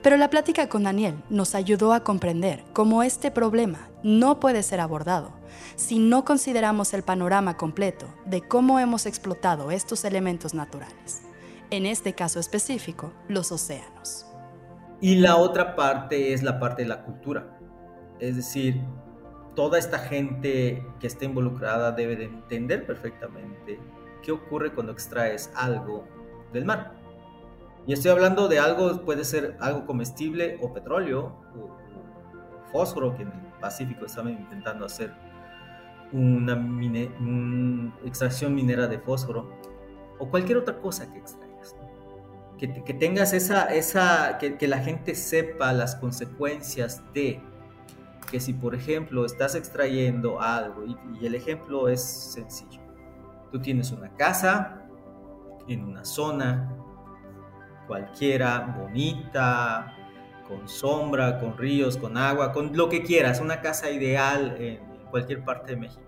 Pero 0.02 0.16
la 0.16 0.30
plática 0.30 0.68
con 0.68 0.84
Daniel 0.84 1.22
nos 1.28 1.54
ayudó 1.54 1.92
a 1.92 2.04
comprender 2.04 2.64
cómo 2.72 3.02
este 3.02 3.30
problema 3.30 3.88
no 4.02 4.40
puede 4.40 4.62
ser 4.62 4.80
abordado 4.80 5.32
si 5.76 5.98
no 5.98 6.24
consideramos 6.24 6.94
el 6.94 7.02
panorama 7.02 7.56
completo 7.56 8.06
de 8.24 8.42
cómo 8.42 8.78
hemos 8.78 9.06
explotado 9.06 9.70
estos 9.70 10.04
elementos 10.04 10.54
naturales, 10.54 11.22
en 11.70 11.86
este 11.86 12.14
caso 12.14 12.40
específico, 12.40 13.12
los 13.28 13.52
océanos. 13.52 14.26
Y 15.00 15.16
la 15.16 15.36
otra 15.36 15.76
parte 15.76 16.32
es 16.32 16.42
la 16.42 16.58
parte 16.58 16.82
de 16.82 16.88
la 16.88 17.02
cultura, 17.04 17.58
es 18.20 18.36
decir, 18.36 18.80
toda 19.54 19.78
esta 19.78 19.98
gente 19.98 20.84
que 21.00 21.06
está 21.06 21.24
involucrada 21.24 21.92
debe 21.92 22.16
de 22.16 22.24
entender 22.24 22.86
perfectamente 22.86 23.78
qué 24.22 24.32
ocurre 24.32 24.72
cuando 24.72 24.92
extraes 24.92 25.52
algo 25.54 26.06
del 26.52 26.64
mar. 26.64 26.94
Y 27.86 27.92
estoy 27.92 28.10
hablando 28.10 28.48
de 28.48 28.58
algo, 28.58 29.02
puede 29.04 29.24
ser 29.24 29.56
algo 29.60 29.84
comestible 29.86 30.58
o 30.62 30.72
petróleo 30.72 31.36
o, 31.58 31.76
fósforo, 32.72 33.14
que 33.14 33.22
en 33.22 33.28
el 33.28 33.60
Pacífico 33.60 34.06
estaban 34.06 34.32
intentando 34.32 34.86
hacer 34.86 35.12
una, 36.12 36.54
extracción 38.04 38.54
minera 38.54 38.86
de 38.86 38.98
fósforo 38.98 39.50
o 40.18 40.28
cualquier 40.28 40.58
otra 40.58 40.78
cosa 40.80 41.12
que 41.12 41.18
extraigas. 41.18 41.43
Que, 42.58 42.94
tengas 42.94 43.34
esa, 43.34 43.66
esa 43.74 44.38
que 44.38 44.68
la 44.68 44.78
gente 44.78 45.14
sepa 45.14 45.72
las 45.72 45.96
consecuencias 45.96 47.02
de 47.12 47.42
que 48.30 48.40
si 48.40 48.52
por 48.52 48.74
ejemplo 48.74 49.24
estás 49.24 49.54
extrayendo 49.54 50.40
algo, 50.40 50.84
y, 50.84 51.24
el 51.26 51.34
ejemplo 51.34 51.88
es 51.88 52.02
sencillo, 52.02 52.80
tú 53.52 53.60
tienes 53.60 53.92
una 53.92 54.08
casa 54.16 54.82
en 55.68 55.84
una 55.84 56.04
zona 56.04 56.74
cualquiera, 57.86 58.76
bonita, 58.78 59.94
con 60.48 60.68
sombra, 60.68 61.38
con 61.38 61.56
ríos, 61.56 61.96
con 61.96 62.16
agua, 62.16 62.52
con 62.52 62.76
lo 62.76 62.88
que 62.88 63.02
quieras, 63.02 63.40
una 63.40 63.60
casa 63.60 63.90
ideal 63.90 64.56
en 64.58 64.80
cualquier 65.10 65.44
parte 65.44 65.72
de 65.72 65.80
México. 65.80 66.02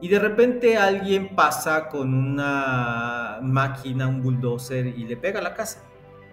Y 0.00 0.08
de 0.08 0.18
repente 0.18 0.76
alguien 0.76 1.34
pasa 1.34 1.88
con 1.88 2.14
una 2.14 3.40
máquina, 3.42 4.06
un 4.06 4.22
bulldozer 4.22 4.86
y 4.86 5.04
le 5.04 5.16
pega 5.16 5.40
a 5.40 5.42
la 5.42 5.54
casa. 5.54 5.82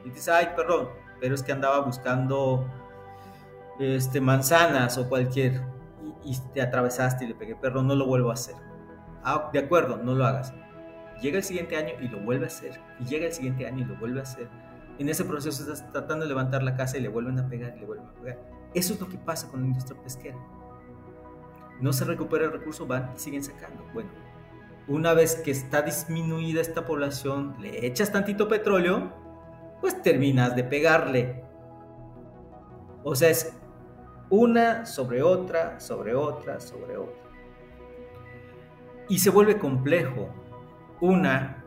Y 0.03 0.12
dice, 0.12 0.31
ay, 0.31 0.50
perdón, 0.55 0.89
pero 1.19 1.34
es 1.34 1.41
que 1.41 1.51
andaba 1.51 1.79
buscando 1.79 2.67
este, 3.79 4.22
manzanas 4.22 4.98
o 4.98 5.10
cualquier, 5.10 5.62
y, 6.24 6.38
te 6.53 6.62
atravesaste 6.62 7.25
y 7.25 7.29
le 7.29 7.36
pegué, 7.36 7.55
perro, 7.55 7.81
no 7.81 7.95
lo 7.95 8.05
vuelvo 8.05 8.29
a 8.29 8.34
hacer. 8.34 8.55
Ah, 9.24 9.50
de 9.51 9.60
acuerdo, 9.60 9.98
no 9.98 10.13
lo 10.13 10.25
hagas. 10.25 10.53
Llega 11.22 11.38
el 11.38 11.43
siguiente 11.43 11.77
año 11.77 11.93
y 12.00 12.07
lo 12.07 12.19
vuelve 12.19 12.45
a 12.45 12.48
hacer. 12.48 12.79
Y 13.00 13.05
llega 13.05 13.25
el 13.25 13.34
siguiente 13.34 13.65
año 13.65 13.81
y 13.81 13.86
lo 13.86 13.95
vuelve 13.95 14.19
a 14.19 14.24
hacer. 14.24 14.48
En 15.00 15.10
ese 15.10 15.25
proceso 15.25 15.63
estás 15.63 15.91
tratando 15.91 16.25
de 16.25 16.29
levantar 16.29 16.63
la 16.63 16.75
casa 16.75 16.98
y 16.98 17.01
le 17.01 17.10
vuelven 17.10 17.39
a 17.39 17.48
pegar 17.48 17.75
y 17.75 17.79
le 17.79 17.86
vuelven 17.86 18.07
a 18.07 18.13
pegar. 18.13 18.39
Eso 18.74 18.93
es 18.93 19.01
lo 19.01 19.07
que 19.07 19.17
pasa 19.17 19.50
con 19.50 19.62
la 19.62 19.67
industria 19.67 20.01
pesquera. 20.01 20.38
No 21.82 21.94
se 21.94 22.05
recupera 22.05 22.46
el 22.46 22.51
recurso, 22.51 22.88
van 22.88 23.12
y 23.15 23.20
siguen 23.20 23.44
sacando. 23.44 23.86
Bueno, 23.94 24.10
una 24.88 25.13
vez 25.13 25.36
que 25.36 25.51
está 25.51 25.82
disminuida 25.82 26.62
esta 26.62 26.86
población, 26.86 27.55
le 27.60 27.86
echas 27.86 28.12
tantito 28.12 28.48
petróleo, 28.48 29.12
pues 29.82 30.01
terminas 30.01 30.55
de 30.55 30.63
pegarle. 30.63 31.44
O 33.03 33.15
sea, 33.15 33.29
es 33.29 33.53
una 34.29 34.85
sobre 34.85 35.22
otra, 35.22 35.79
sobre 35.79 36.16
otra, 36.16 36.59
sobre 36.59 36.98
otra. 36.98 37.24
Y 39.09 39.20
se 39.20 39.29
vuelve 39.29 39.59
complejo. 39.59 40.29
Una, 41.01 41.64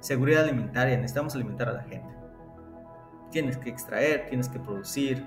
seguridad 0.00 0.42
alimentaria, 0.42 0.96
necesitamos 0.96 1.34
alimentar 1.34 1.68
a 1.68 1.72
la 1.72 1.82
gente. 1.84 2.14
Tienes 3.30 3.56
que 3.56 3.70
extraer, 3.70 4.28
tienes 4.28 4.48
que 4.48 4.58
producir. 4.58 5.24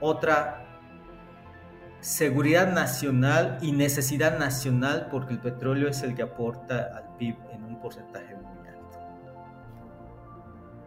Otra, 0.00 0.71
seguridad 2.02 2.72
nacional 2.72 3.58
y 3.62 3.70
necesidad 3.70 4.36
nacional 4.36 5.06
porque 5.08 5.34
el 5.34 5.40
petróleo 5.40 5.88
es 5.88 6.02
el 6.02 6.16
que 6.16 6.22
aporta 6.22 6.90
al 6.96 7.16
PIB 7.16 7.36
en 7.52 7.64
un 7.64 7.80
porcentaje 7.80 8.34
muy 8.34 8.68
alto. 8.68 8.98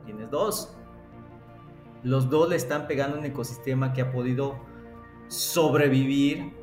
Tienes 0.05 0.29
dos. 0.29 0.77
Los 2.03 2.29
dos 2.29 2.49
le 2.49 2.57
están 2.57 2.85
pegando 2.85 3.17
un 3.17 3.23
ecosistema 3.23 3.93
que 3.93 4.01
ha 4.01 4.11
podido 4.11 4.59
sobrevivir 5.29 6.53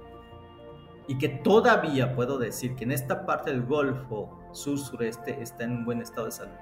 y 1.08 1.16
que 1.16 1.30
todavía 1.30 2.14
puedo 2.14 2.38
decir 2.38 2.76
que 2.76 2.84
en 2.84 2.92
esta 2.92 3.24
parte 3.24 3.50
del 3.50 3.62
Golfo 3.64 4.38
sur-sureste 4.52 5.40
está 5.40 5.64
en 5.64 5.78
un 5.78 5.84
buen 5.86 6.02
estado 6.02 6.26
de 6.26 6.32
salud. 6.32 6.52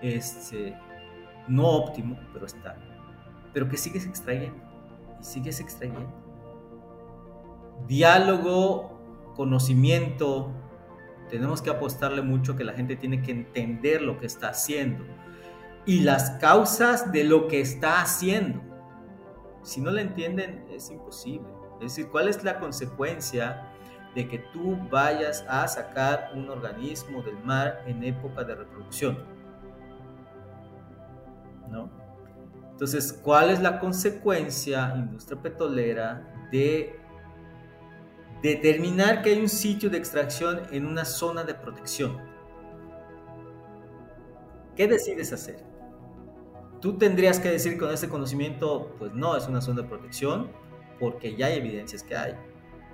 Este, 0.00 0.74
no 1.48 1.68
óptimo, 1.68 2.18
pero 2.32 2.46
está. 2.46 2.76
Pero 3.52 3.68
que 3.68 3.76
sigues 3.76 4.06
extrayendo 4.06 4.58
y 5.20 5.24
sigues 5.24 5.60
extrayendo. 5.60 6.25
Diálogo, 7.86 9.32
conocimiento, 9.34 10.52
tenemos 11.28 11.62
que 11.62 11.70
apostarle 11.70 12.22
mucho 12.22 12.56
que 12.56 12.64
la 12.64 12.72
gente 12.72 12.96
tiene 12.96 13.22
que 13.22 13.32
entender 13.32 14.02
lo 14.02 14.18
que 14.18 14.26
está 14.26 14.48
haciendo 14.48 15.04
y 15.84 16.00
las 16.00 16.30
causas 16.38 17.12
de 17.12 17.24
lo 17.24 17.48
que 17.48 17.60
está 17.60 18.00
haciendo 18.00 18.66
si 19.66 19.80
no 19.80 19.90
la 19.90 20.00
entienden, 20.00 20.64
es 20.70 20.90
imposible. 20.90 21.48
Es 21.80 21.96
decir, 21.96 22.08
¿cuál 22.08 22.28
es 22.28 22.44
la 22.44 22.60
consecuencia 22.60 23.72
de 24.14 24.28
que 24.28 24.38
tú 24.38 24.78
vayas 24.88 25.44
a 25.48 25.66
sacar 25.66 26.30
un 26.34 26.48
organismo 26.48 27.20
del 27.20 27.36
mar 27.42 27.82
en 27.84 28.04
época 28.04 28.44
de 28.44 28.54
reproducción? 28.54 29.18
¿No? 31.68 31.90
Entonces, 32.70 33.12
¿cuál 33.12 33.50
es 33.50 33.60
la 33.60 33.80
consecuencia, 33.80 34.94
industria 34.94 35.42
petrolera, 35.42 36.48
de 36.52 36.95
determinar 38.46 39.22
que 39.22 39.30
hay 39.30 39.40
un 39.40 39.48
sitio 39.48 39.90
de 39.90 39.98
extracción 39.98 40.62
en 40.70 40.86
una 40.86 41.04
zona 41.04 41.44
de 41.44 41.54
protección? 41.54 42.18
¿Qué 44.76 44.86
decides 44.86 45.32
hacer? 45.32 45.64
Tú 46.80 46.98
tendrías 46.98 47.40
que 47.40 47.50
decir 47.50 47.78
con 47.78 47.90
ese 47.90 48.08
conocimiento, 48.08 48.94
pues 48.98 49.12
no, 49.14 49.36
es 49.36 49.48
una 49.48 49.60
zona 49.60 49.82
de 49.82 49.88
protección, 49.88 50.50
porque 51.00 51.34
ya 51.34 51.46
hay 51.46 51.54
evidencias 51.54 52.02
que 52.02 52.16
hay. 52.16 52.34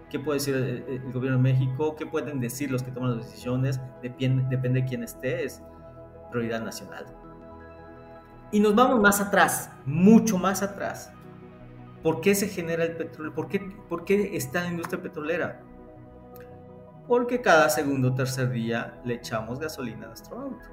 ¿Qué 0.09 0.21
puede 0.21 0.39
decir 0.39 0.55
el, 0.55 1.13
gobierno 1.13 1.39
de 1.39 1.43
México? 1.43 1.97
¿Qué 1.97 2.07
pueden 2.07 2.39
decir 2.39 2.71
los 2.71 2.83
que 2.83 2.91
toman 2.91 3.17
las 3.17 3.27
decisiones? 3.27 3.81
Depende, 4.03 4.45
depende 4.49 4.83
de 4.83 4.87
quién 4.87 5.03
esté, 5.03 5.45
es 5.45 5.63
prioridad 6.31 6.63
nacional. 6.63 7.07
Y 8.53 8.61
nos 8.61 8.75
vamos 8.75 9.01
más 9.01 9.21
atrás, 9.21 9.71
mucho 9.85 10.39
más 10.39 10.63
atrás. 10.63 11.13
¿Por 12.03 12.21
qué 12.21 12.35
se 12.35 12.49
genera 12.49 12.85
el 12.85 12.97
petróleo? 12.97 13.33
¿Por 13.35 13.49
qué, 13.49 13.61
¿Por 13.89 14.05
qué 14.05 14.37
está 14.37 14.63
la 14.63 14.71
industria 14.71 15.01
petrolera? 15.01 15.61
Porque 17.07 17.41
cada 17.41 17.69
segundo 17.69 18.09
o 18.09 18.15
tercer 18.15 18.51
día 18.51 19.01
le 19.05 19.15
echamos 19.15 19.61
gasolina 19.61 20.05
a 20.05 20.09
nuestro 20.09 20.39
auto. 20.39 20.69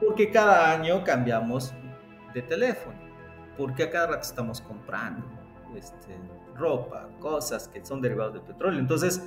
Porque 0.00 0.30
cada 0.30 0.72
año 0.72 1.04
cambiamos 1.04 1.74
de 2.34 2.42
teléfono, 2.42 2.98
porque 3.56 3.84
a 3.84 3.90
cada 3.90 4.08
rato 4.08 4.22
estamos 4.22 4.60
comprando 4.60 5.26
este, 5.74 6.16
ropa, 6.54 7.08
cosas 7.18 7.68
que 7.68 7.84
son 7.84 8.00
derivados 8.00 8.34
del 8.34 8.42
petróleo. 8.42 8.78
Entonces, 8.78 9.22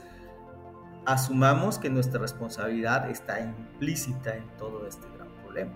asumamos 1.06 1.78
que 1.78 1.89
nuestra 1.89 2.19
responsabilidad 2.19 3.10
está 3.10 3.39
implícita 3.39 4.36
en 4.36 4.47
todo 4.58 4.88
este 4.88 5.08
gran 5.15 5.28
problema. 5.43 5.71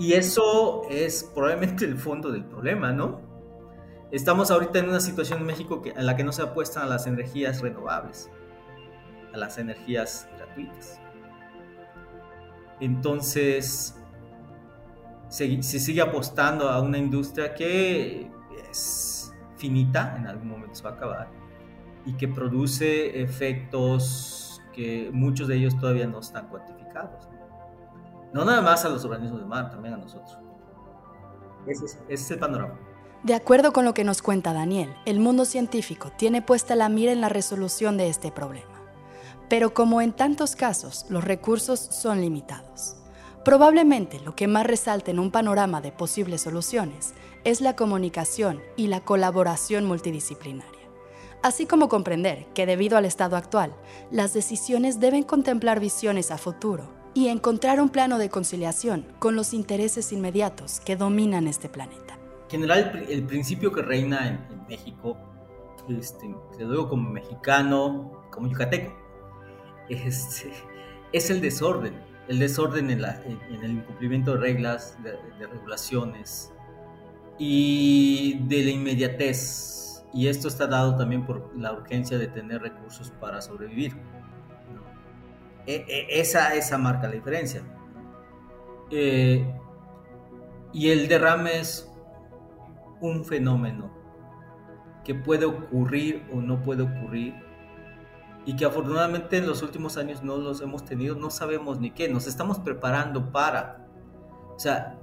Y 0.00 0.14
eso 0.14 0.88
es 0.88 1.30
probablemente 1.34 1.84
el 1.84 1.98
fondo 1.98 2.32
del 2.32 2.42
problema, 2.42 2.90
¿no? 2.90 3.20
Estamos 4.10 4.50
ahorita 4.50 4.78
en 4.78 4.88
una 4.88 4.98
situación 4.98 5.40
en 5.40 5.46
México 5.46 5.82
que, 5.82 5.90
en 5.90 6.06
la 6.06 6.16
que 6.16 6.24
no 6.24 6.32
se 6.32 6.40
apuestan 6.40 6.84
a 6.84 6.86
las 6.86 7.06
energías 7.06 7.60
renovables, 7.60 8.30
a 9.34 9.36
las 9.36 9.58
energías 9.58 10.26
gratuitas. 10.38 10.98
Entonces, 12.80 14.02
se, 15.28 15.62
sigue 15.62 16.00
apostando 16.00 16.70
a 16.70 16.80
una 16.80 16.96
industria 16.96 17.54
que 17.54 18.30
es 18.70 19.34
finita, 19.58 20.16
en 20.16 20.26
algún 20.26 20.48
momento 20.48 20.76
se 20.76 20.82
va 20.82 20.90
a 20.90 20.94
acabar, 20.94 21.30
y 22.06 22.14
que 22.14 22.26
produce 22.26 23.20
efectos 23.20 24.62
que 24.72 25.10
muchos 25.12 25.46
de 25.46 25.56
ellos 25.56 25.78
todavía 25.78 26.06
no 26.06 26.20
están 26.20 26.48
cuantificados. 26.48 27.28
No 27.28 27.39
nada 28.32 28.60
más 28.60 28.84
a 28.84 28.88
los 28.88 29.04
organismos 29.04 29.40
de 29.40 29.46
mar, 29.46 29.70
también 29.70 29.94
a 29.94 29.96
nosotros. 29.96 30.38
Ese 31.66 31.84
es, 31.84 31.98
ese 32.08 32.24
es 32.24 32.30
el 32.30 32.38
panorama. 32.38 32.78
De 33.22 33.34
acuerdo 33.34 33.72
con 33.72 33.84
lo 33.84 33.92
que 33.92 34.04
nos 34.04 34.22
cuenta 34.22 34.52
Daniel, 34.52 34.94
el 35.04 35.20
mundo 35.20 35.44
científico 35.44 36.10
tiene 36.16 36.40
puesta 36.40 36.74
la 36.74 36.88
mira 36.88 37.12
en 37.12 37.20
la 37.20 37.28
resolución 37.28 37.96
de 37.96 38.08
este 38.08 38.32
problema. 38.32 38.80
Pero 39.48 39.74
como 39.74 40.00
en 40.00 40.12
tantos 40.12 40.56
casos, 40.56 41.04
los 41.10 41.24
recursos 41.24 41.80
son 41.80 42.20
limitados. 42.20 42.96
Probablemente 43.44 44.20
lo 44.20 44.36
que 44.36 44.48
más 44.48 44.66
resalta 44.66 45.10
en 45.10 45.18
un 45.18 45.30
panorama 45.30 45.80
de 45.80 45.92
posibles 45.92 46.42
soluciones 46.42 47.14
es 47.44 47.60
la 47.60 47.74
comunicación 47.74 48.60
y 48.76 48.86
la 48.86 49.00
colaboración 49.00 49.86
multidisciplinaria, 49.86 50.88
así 51.42 51.66
como 51.66 51.88
comprender 51.88 52.46
que 52.54 52.66
debido 52.66 52.98
al 52.98 53.06
estado 53.06 53.36
actual, 53.36 53.74
las 54.10 54.34
decisiones 54.34 55.00
deben 55.00 55.22
contemplar 55.22 55.80
visiones 55.80 56.30
a 56.30 56.38
futuro 56.38 56.99
y 57.14 57.28
encontrar 57.28 57.80
un 57.80 57.88
plano 57.88 58.18
de 58.18 58.28
conciliación 58.28 59.06
con 59.18 59.36
los 59.36 59.52
intereses 59.52 60.12
inmediatos 60.12 60.80
que 60.80 60.96
dominan 60.96 61.46
este 61.48 61.68
planeta. 61.68 62.18
En 62.44 62.50
general, 62.50 63.06
el 63.08 63.22
principio 63.24 63.72
que 63.72 63.82
reina 63.82 64.28
en, 64.28 64.60
México, 64.68 65.16
este, 65.88 66.32
te 66.56 66.64
lo 66.64 66.70
digo 66.70 66.88
como 66.88 67.10
mexicano, 67.10 68.22
como 68.30 68.48
yucateco, 68.48 68.92
este, 69.88 70.52
es 71.12 71.30
el 71.30 71.40
desorden, 71.40 71.94
el 72.28 72.38
desorden 72.38 72.90
en, 72.90 73.00
el 73.00 73.70
incumplimiento 73.72 74.34
de 74.34 74.40
reglas, 74.40 74.96
de 75.02 75.46
regulaciones 75.46 76.52
y 77.40 78.38
de 78.46 78.64
la 78.64 78.70
inmediatez. 78.70 80.04
Y 80.12 80.28
esto 80.28 80.48
está 80.48 80.66
dado 80.66 80.96
también 80.96 81.24
por 81.24 81.50
la 81.56 81.72
urgencia 81.72 82.18
de 82.18 82.26
tener 82.28 82.60
recursos 82.60 83.10
para 83.20 83.40
sobrevivir. 83.40 83.96
E, 85.66 85.84
e, 85.88 86.20
esa, 86.20 86.54
esa 86.54 86.78
marca 86.78 87.06
la 87.06 87.14
diferencia. 87.14 87.62
Eh, 88.90 89.46
y 90.72 90.90
el 90.90 91.08
derrame 91.08 91.60
es 91.60 91.90
un 93.00 93.24
fenómeno 93.24 93.90
que 95.04 95.14
puede 95.14 95.46
ocurrir 95.46 96.28
o 96.32 96.36
no 96.36 96.62
puede 96.62 96.82
ocurrir 96.82 97.34
y 98.46 98.56
que 98.56 98.64
afortunadamente 98.64 99.38
en 99.38 99.46
los 99.46 99.62
últimos 99.62 99.96
años 99.96 100.22
no 100.22 100.36
los 100.36 100.60
hemos 100.60 100.84
tenido, 100.84 101.14
no 101.14 101.30
sabemos 101.30 101.78
ni 101.78 101.90
qué, 101.90 102.08
nos 102.08 102.26
estamos 102.26 102.58
preparando 102.58 103.30
para. 103.32 103.86
O 104.54 104.58
sea, 104.58 104.98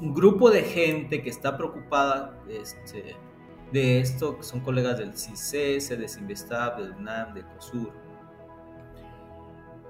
un 0.00 0.14
grupo 0.14 0.50
de 0.50 0.62
gente 0.62 1.22
que 1.22 1.30
está 1.30 1.56
preocupada 1.56 2.38
este, 2.48 3.16
de 3.72 4.00
esto, 4.00 4.36
que 4.36 4.42
son 4.42 4.60
colegas 4.60 4.98
del 4.98 5.16
CICES, 5.16 5.90
del 5.90 6.08
CINVESTAB, 6.08 6.78
del 6.78 6.92
UNAM, 6.92 7.34
del 7.34 7.46
COSUR, 7.46 7.92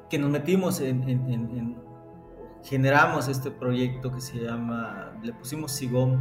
que 0.09 0.19
nos 0.19 0.31
metimos 0.31 0.81
en, 0.81 1.77
generamos 2.63 3.29
este 3.29 3.51
proyecto 3.51 4.13
que 4.13 4.21
se 4.21 4.39
llama, 4.39 5.13
le 5.23 5.33
pusimos 5.33 5.73
SIGOM, 5.73 6.19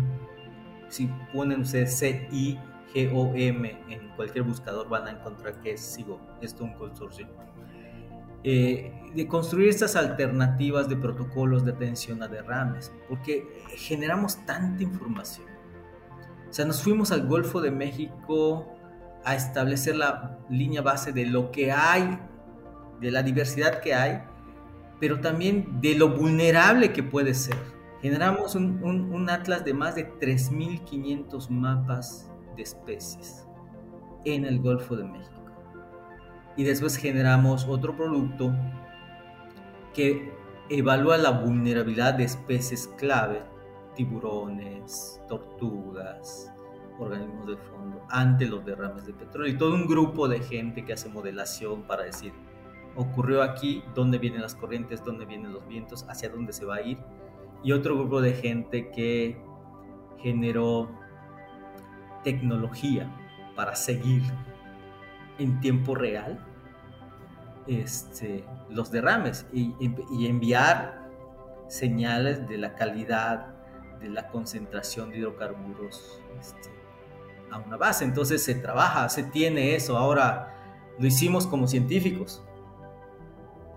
si 0.90 1.10
ponen 1.34 1.62
ustedes 1.62 1.98
C-I-G-O-M 1.98 3.78
en 3.90 4.10
cualquier 4.16 4.44
buscador 4.44 4.88
van 4.88 5.08
a 5.08 5.12
encontrar 5.12 5.60
que 5.62 5.72
es 5.72 5.82
SIGOM, 5.82 6.20
esto 6.42 6.66
es 6.66 6.72
un 6.72 6.78
consorcio. 6.78 7.28
Eh, 8.48 8.94
de 9.16 9.28
construir 9.28 9.70
estas 9.70 9.96
alternativas 9.96 10.88
de 10.88 10.96
protocolos 10.96 11.66
de 11.66 11.72
atención 11.72 12.22
a 12.22 12.28
derrames, 12.28 12.94
porque 13.10 13.44
generamos 13.76 14.46
tanta 14.46 14.84
información. 14.84 15.48
O 16.48 16.54
sea, 16.54 16.64
nos 16.66 16.84
fuimos 16.84 17.12
al 17.12 17.26
Golfo 17.26 17.60
de 17.60 17.72
México 17.72 18.68
a 19.24 19.34
establecer 19.34 19.96
la 19.96 20.38
línea 20.48 20.84
base 20.84 21.12
de 21.12 21.26
lo 21.26 21.52
que 21.52 21.72
hay 21.72 22.20
de 23.00 23.12
la 23.12 23.24
diversidad 23.24 23.82
que 23.82 23.94
hay, 23.94 24.22
pero 25.00 25.20
también 25.20 25.82
de 25.82 25.96
lo 25.96 26.10
vulnerable 26.10 26.94
que 26.94 27.04
puede 27.04 27.34
ser. 27.34 27.58
Generamos 28.02 28.56
un, 28.56 29.28
atlas 29.30 29.66
de 29.66 29.74
más 29.74 29.96
de 29.96 30.08
3.500 30.20 31.50
mapas 31.50 32.32
de 32.56 32.64
especies 32.64 33.48
en 34.26 34.46
el 34.46 34.60
Golfo 34.60 34.96
de 34.96 35.06
México. 35.06 35.32
Y 36.58 36.64
después 36.64 36.98
generamos 36.98 37.66
otro 37.68 37.96
producto 37.96 38.54
que 39.94 40.32
evalúa 40.70 41.18
la 41.18 41.32
vulnerabilidad 41.32 42.14
de 42.14 42.24
especies 42.24 42.88
clave, 42.98 43.42
tiburones, 43.96 45.22
tortugas, 45.28 46.52
organismos 47.00 47.48
de 47.48 47.58
fondo, 47.58 48.06
ante 48.10 48.46
los 48.46 48.66
derrames 48.66 49.06
de 49.06 49.14
petróleo. 49.14 49.52
Y 49.54 49.58
todo 49.58 49.74
un 49.74 49.88
grupo 49.88 50.28
de 50.28 50.40
gente 50.40 50.86
que 50.86 50.94
hace 50.94 51.10
modelación 51.10 51.84
para 51.84 52.04
decir, 52.04 52.34
ocurrió 52.96 53.42
aquí, 53.42 53.84
dónde 53.94 54.18
vienen 54.18 54.42
las 54.42 54.56
corrientes, 54.56 55.04
dónde 55.04 55.26
vienen 55.26 55.54
los 55.54 55.68
vientos, 55.68 56.06
hacia 56.10 56.30
dónde 56.30 56.54
se 56.54 56.66
va 56.66 56.76
a 56.76 56.82
ir. 56.82 56.98
Y 57.64 57.72
otro 57.72 57.96
grupo 57.96 58.22
de 58.22 58.34
gente 58.34 58.92
que 58.92 59.38
generó 60.20 60.90
tecnología 62.24 63.10
para 63.56 63.76
seguir 63.76 64.24
en 65.38 65.60
tiempo 65.60 65.96
real 65.96 66.40
este, 67.68 68.46
los 68.70 68.92
derrames 68.92 69.46
y, 69.52 69.74
enviar 70.28 71.10
señales 71.68 72.48
de 72.48 72.58
la 72.58 72.76
calidad, 72.76 73.48
de 74.00 74.10
la 74.10 74.28
concentración 74.28 75.10
de 75.10 75.18
hidrocarburos 75.18 76.22
este, 76.40 76.70
a 77.52 77.58
una 77.58 77.78
base. 77.78 78.06
Entonces 78.06 78.44
se 78.44 78.56
trabaja, 78.56 79.10
se 79.10 79.24
tiene 79.24 79.76
eso. 79.76 79.98
Ahora 79.98 80.54
lo 81.00 81.08
hicimos 81.08 81.48
como 81.48 81.68
científicos. 81.68 82.45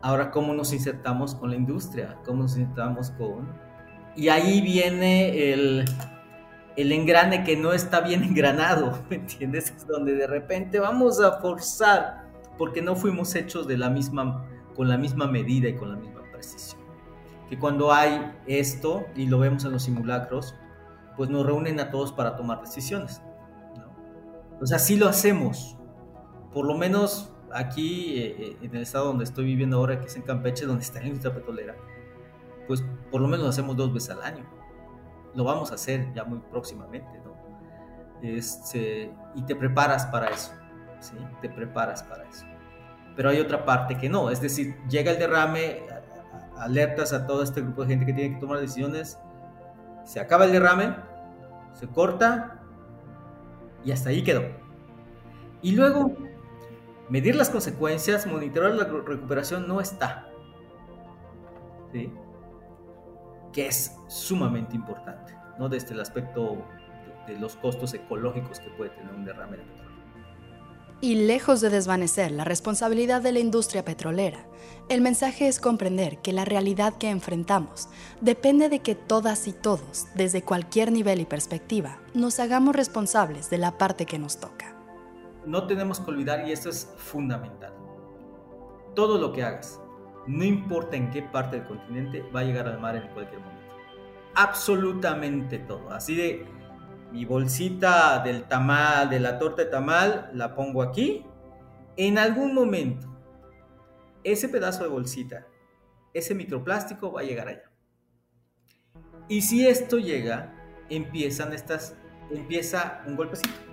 Ahora, 0.01 0.31
¿cómo 0.31 0.55
nos 0.55 0.73
insertamos 0.73 1.35
con 1.35 1.51
la 1.51 1.57
industria? 1.57 2.19
¿Cómo 2.25 2.43
nos 2.43 2.57
insertamos 2.57 3.11
con...? 3.13 3.49
Y 4.15 4.29
ahí 4.29 4.61
viene 4.61 5.53
el, 5.53 5.85
el 6.77 6.93
engrane 6.93 7.45
que 7.45 7.57
no 7.57 7.73
está 7.73 8.01
bien 8.01 8.23
engranado, 8.25 8.99
¿me 9.11 9.17
entiendes? 9.17 9.73
Es 9.77 9.87
donde 9.87 10.15
de 10.15 10.27
repente 10.27 10.79
vamos 10.79 11.21
a 11.21 11.41
forzar, 11.41 12.29
porque 12.57 12.81
no 12.81 12.95
fuimos 12.95 13.35
hechos 13.35 13.67
de 13.67 13.77
la 13.77 13.91
misma, 13.91 14.45
con 14.77 14.89
la 14.89 14.97
misma 14.97 15.27
medida 15.27 15.69
y 15.69 15.75
con 15.75 15.91
la 15.91 15.97
misma 15.97 16.23
precisión. 16.33 16.81
Que 17.49 17.59
cuando 17.59 17.93
hay 17.93 18.33
esto, 18.47 19.07
y 19.17 19.27
lo 19.27 19.39
vemos 19.39 19.65
en 19.65 19.73
los 19.73 19.83
simulacros, 19.83 20.55
pues 21.17 21.31
nos 21.31 21.45
reúnen 21.45 21.81
a 21.81 21.91
todos 21.91 22.13
para 22.13 22.37
tomar 22.37 22.61
decisiones. 22.61 23.21
¿no? 23.77 23.91
O 24.61 24.67
sea, 24.67 24.79
lo 24.97 25.09
hacemos. 25.09 25.77
Por 26.53 26.67
lo 26.67 26.77
menos 26.77 27.33
aquí 27.53 28.19
eh, 28.19 28.37
eh, 28.39 28.57
en 28.63 28.77
el 28.77 28.83
estado 28.83 29.07
donde 29.07 29.25
estoy 29.25 29.45
viviendo 29.45 29.77
ahora, 29.79 29.99
que 30.01 30.07
es 30.07 30.17
en 30.17 30.23
Campeche, 30.23 30.67
donde 30.67 30.83
está 30.83 31.01
la 31.01 31.07
industria 31.07 31.35
petrolera, 31.35 31.77
pues 32.67 32.85
por 33.11 33.21
lo 33.21 33.29
menos 33.29 33.45
lo 33.45 33.51
hacemos 33.51 33.77
dos 33.77 33.93
veces 33.93 34.11
al 34.11 34.23
año. 34.23 34.45
Lo 35.35 35.45
vamos 35.45 35.71
a 35.73 35.75
hacer 35.75 36.13
ya 36.15 36.25
muy 36.25 36.41
próximamente, 36.51 37.21
¿no? 37.25 37.37
Este, 38.23 39.13
y 39.35 39.43
te 39.43 39.55
preparas 39.55 40.07
para 40.07 40.29
eso, 40.29 40.53
¿sí? 41.01 41.15
Te 41.41 41.49
preparas 41.49 42.03
para 42.03 42.25
eso. 42.25 42.45
Pero 43.15 43.31
hay 43.31 43.41
otra 43.41 43.65
parte 43.65 43.97
que 43.97 44.09
no, 44.09 44.31
es 44.31 44.41
decir, 44.41 44.77
llega 44.89 45.13
el 45.13 45.19
derrame, 45.19 45.83
alertas 46.57 47.13
a 47.13 47.27
todo 47.27 47.43
este 47.43 47.61
grupo 47.61 47.83
de 47.83 47.89
gente 47.89 48.07
que 48.07 48.13
tiene 48.13 48.35
que 48.35 48.41
tomar 48.41 48.59
decisiones, 48.59 49.19
se 50.05 50.21
acaba 50.21 50.45
el 50.45 50.53
derrame, 50.53 50.95
se 51.73 51.87
corta 51.89 52.61
y 53.85 53.93
hasta 53.93 54.11
ahí 54.11 54.23
quedó. 54.23 54.43
Y 55.63 55.73
luego 55.73 56.17
medir 57.09 57.37
las 57.37 57.51
consecuencias, 57.51 58.27
monitorear 58.27 58.75
la 58.75 58.85
recuperación 58.85 59.67
no 59.67 59.81
está. 59.81 60.29
Que 63.53 63.67
es 63.67 63.97
sumamente 64.09 64.77
importante, 64.77 65.35
¿no? 65.59 65.69
Desde 65.69 65.95
el 65.95 66.01
aspecto 66.01 66.59
de, 67.27 67.39
los 67.39 67.57
costos 67.57 67.95
ecológicos 67.95 68.61
que 68.61 68.71
puede 68.71 68.91
tener 68.91 69.13
un 69.15 69.25
derrame 69.25 69.57
de 69.57 69.63
petróleo. 69.63 69.89
Y 71.01 71.15
lejos 71.15 71.61
de 71.61 71.71
desvanecer 71.71 72.31
la 72.33 72.45
responsabilidad 72.45 73.23
de 73.23 73.33
la 73.33 73.39
industria 73.39 73.85
petrolera, 73.85 74.47
el 74.89 75.01
mensaje 75.01 75.47
es 75.47 75.61
comprender 75.61 76.19
que 76.19 76.33
la 76.33 76.45
realidad 76.45 76.95
que 76.99 77.11
enfrentamos 77.11 77.89
depende 78.21 78.69
de 78.69 78.81
que 78.81 78.95
todas 78.95 79.47
y 79.47 79.53
todos, 79.53 80.07
desde 80.15 80.43
cualquier 80.43 80.91
nivel 80.91 81.21
y 81.21 81.25
perspectiva, 81.25 82.01
nos 82.15 82.41
hagamos 82.41 82.75
responsables 82.75 83.49
de 83.51 83.59
la 83.59 83.79
parte 83.79 84.07
que 84.07 84.19
nos 84.19 84.39
toca 84.39 84.78
no 85.49 85.67
tenemos 85.67 85.99
que 85.99 86.11
olvidar, 86.11 86.47
y 86.47 86.53
esto 86.53 86.69
es 86.69 86.93
fundamental, 86.97 87.73
todo 88.95 89.19
lo 89.19 89.33
que 89.33 89.43
hagas, 89.43 89.81
no 90.27 90.45
importa 90.45 90.97
en 90.97 91.11
qué 91.11 91.23
parte 91.23 91.57
del 91.57 91.67
continente, 91.67 92.23
va 92.35 92.41
a 92.41 92.45
llegar 92.45 92.69
al 92.69 92.79
mar 92.79 92.97
en 92.97 93.09
cualquier 93.15 93.41
momento. 93.41 93.75
Absolutamente 94.35 95.59
todo. 95.59 95.91
Así 95.91 96.15
de 96.15 96.47
mi 97.11 97.25
bolsita 97.25 98.23
del 98.23 98.45
tamal, 98.45 99.09
de 99.09 99.21
la 99.21 99.39
torta 99.39 99.65
de 99.65 99.71
tamal, 99.71 100.31
la 100.35 100.55
pongo 100.55 100.83
aquí. 100.83 101.25
En 101.97 102.19
algún 102.19 102.55
momento, 102.55 103.09
ese 104.23 104.49
pedazo 104.49 104.83
de 104.83 104.91
bolsita, 104.91 105.47
ese 106.13 106.35
microplástico 106.35 107.11
va 107.11 107.23
a 107.23 107.25
llegar 107.25 107.49
allá. 107.49 107.73
Y 109.29 109.41
si 109.43 109.67
esto 109.67 109.99
llega, 109.99 110.55
empiezan 110.91 111.55
estas, 111.55 111.97
empieza 112.31 113.03
un 113.07 113.17
golpecito 113.17 113.68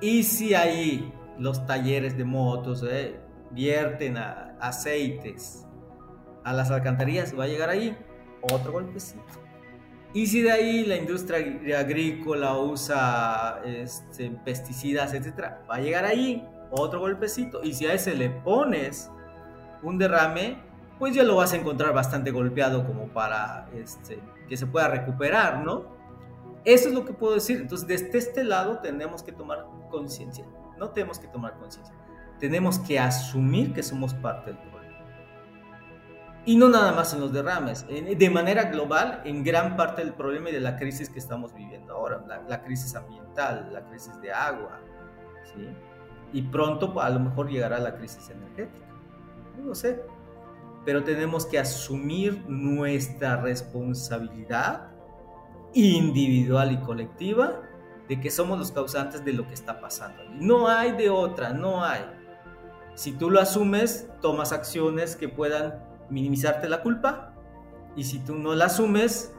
y 0.00 0.22
si 0.22 0.54
ahí 0.54 1.12
los 1.38 1.66
talleres 1.66 2.16
de 2.16 2.24
motos 2.24 2.84
eh, 2.88 3.20
vierten 3.50 4.16
aceites 4.16 5.66
a 6.44 6.52
las 6.52 6.70
alcantarillas, 6.70 7.38
va 7.38 7.44
a 7.44 7.48
llegar 7.48 7.70
ahí 7.70 7.96
otro 8.52 8.72
golpecito. 8.72 9.22
Y 10.12 10.26
si 10.26 10.40
de 10.40 10.52
ahí 10.52 10.86
la 10.86 10.96
industria 10.96 11.78
agrícola 11.78 12.56
usa 12.56 13.60
este, 13.64 14.30
pesticidas, 14.44 15.12
etcétera, 15.12 15.62
va 15.68 15.76
a 15.76 15.80
llegar 15.80 16.04
ahí 16.04 16.46
otro 16.70 17.00
golpecito. 17.00 17.62
Y 17.62 17.74
si 17.74 17.86
a 17.86 17.92
ese 17.92 18.14
le 18.14 18.30
pones 18.30 19.10
un 19.82 19.98
derrame, 19.98 20.58
pues 20.98 21.14
ya 21.14 21.22
lo 21.22 21.36
vas 21.36 21.52
a 21.52 21.56
encontrar 21.56 21.92
bastante 21.92 22.30
golpeado 22.30 22.86
como 22.86 23.08
para 23.08 23.68
este, 23.74 24.18
que 24.48 24.56
se 24.56 24.66
pueda 24.66 24.88
recuperar, 24.88 25.62
¿no? 25.62 25.96
Eso 26.64 26.88
es 26.88 26.94
lo 26.94 27.04
que 27.04 27.12
puedo 27.12 27.34
decir. 27.34 27.60
Entonces, 27.60 27.86
desde 27.86 28.16
este 28.16 28.42
lado 28.42 28.78
tenemos 28.78 29.22
que 29.22 29.32
tomar 29.32 29.66
conciencia. 29.88 30.44
No 30.78 30.90
tenemos 30.90 31.18
que 31.18 31.28
tomar 31.28 31.58
conciencia. 31.58 31.94
Tenemos 32.38 32.78
que 32.78 32.98
asumir 32.98 33.72
que 33.72 33.82
somos 33.82 34.14
parte 34.14 34.52
del 34.52 34.60
problema. 34.60 34.76
Y 36.44 36.56
no 36.56 36.68
nada 36.68 36.92
más 36.92 37.12
en 37.14 37.20
los 37.20 37.32
derrames. 37.32 37.86
De 37.88 38.30
manera 38.30 38.64
global, 38.64 39.22
en 39.24 39.42
gran 39.42 39.76
parte 39.76 40.02
del 40.04 40.14
problema 40.14 40.50
y 40.50 40.52
de 40.52 40.60
la 40.60 40.76
crisis 40.76 41.08
que 41.08 41.18
estamos 41.18 41.54
viviendo 41.54 41.94
ahora. 41.94 42.24
La, 42.46 42.62
crisis 42.62 42.94
ambiental, 42.94 43.70
la 43.72 43.84
crisis 43.88 44.20
de 44.20 44.32
agua. 44.32 44.80
¿sí? 45.54 45.68
Y 46.32 46.42
pronto 46.42 47.00
a 47.00 47.10
lo 47.10 47.20
mejor 47.20 47.48
llegará 47.48 47.78
la 47.78 47.96
crisis 47.96 48.30
energética. 48.30 48.86
No 49.58 49.74
sé 49.74 50.02
pero 50.86 51.02
tenemos 51.02 51.44
que 51.44 51.58
asumir 51.58 52.44
nuestra 52.48 53.36
responsabilidad 53.38 54.92
individual 55.74 56.72
y 56.72 56.76
colectiva 56.78 57.60
de 58.08 58.20
que 58.20 58.30
somos 58.30 58.58
los 58.58 58.72
causantes 58.72 59.24
de 59.24 59.32
lo 59.32 59.46
que 59.46 59.54
está 59.54 59.80
pasando. 59.80 60.22
No 60.34 60.68
hay 60.68 60.92
de 60.92 61.10
otra, 61.10 61.52
no 61.52 61.84
hay. 61.84 62.02
Si 62.94 63.12
tú 63.12 63.30
lo 63.30 63.40
asumes, 63.40 64.08
tomas 64.22 64.52
acciones 64.52 65.16
que 65.16 65.28
puedan 65.28 65.84
minimizarte 66.08 66.68
la 66.68 66.82
culpa 66.82 67.34
y 67.96 68.04
si 68.04 68.18
tú 68.20 68.34
no 68.34 68.54
la 68.54 68.66
asumes, 68.66 69.34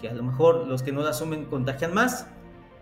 que 0.00 0.08
a 0.08 0.14
lo 0.14 0.22
mejor 0.22 0.66
los 0.66 0.82
que 0.82 0.92
no 0.92 1.02
la 1.02 1.10
asumen 1.10 1.46
contagian 1.46 1.92
más, 1.92 2.26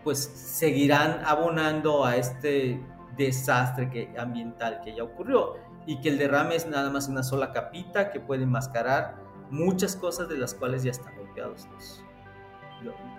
pues 0.05 0.19
seguirán 0.19 1.23
abonando 1.25 2.05
a 2.05 2.17
este 2.17 2.81
desastre 3.17 3.91
que, 3.91 4.15
ambiental 4.19 4.81
que 4.85 4.95
ya 4.95 5.05
ocurrió 5.05 5.55
y 5.87 6.01
que 6.01 6.09
el 6.09 6.19
derrame 6.19 6.57
es 6.57 6.67
nada 6.67 6.91
más 6.91 7.09
una 7.09 7.23
sola 7.23 7.53
capita 7.53 8.11
que 8.11 8.21
puede 8.21 8.45
enmascarar 8.45 9.17
muchas 9.51 9.97
cosas 9.97 10.29
de 10.29 10.39
las 10.39 10.55
cuales 10.55 10.83
ya 10.83 10.91
están 10.91 11.15
golpeados 11.17 11.69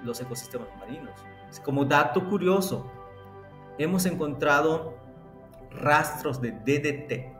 los, 0.04 0.21
ecosistemas 0.21 0.67
marinos. 0.80 1.13
Como 1.61 1.85
dato 1.85 2.27
curioso, 2.29 2.89
hemos 3.77 4.05
encontrado 4.05 4.95
rastros 5.71 6.41
de 6.41 6.51
DDT, 6.51 7.33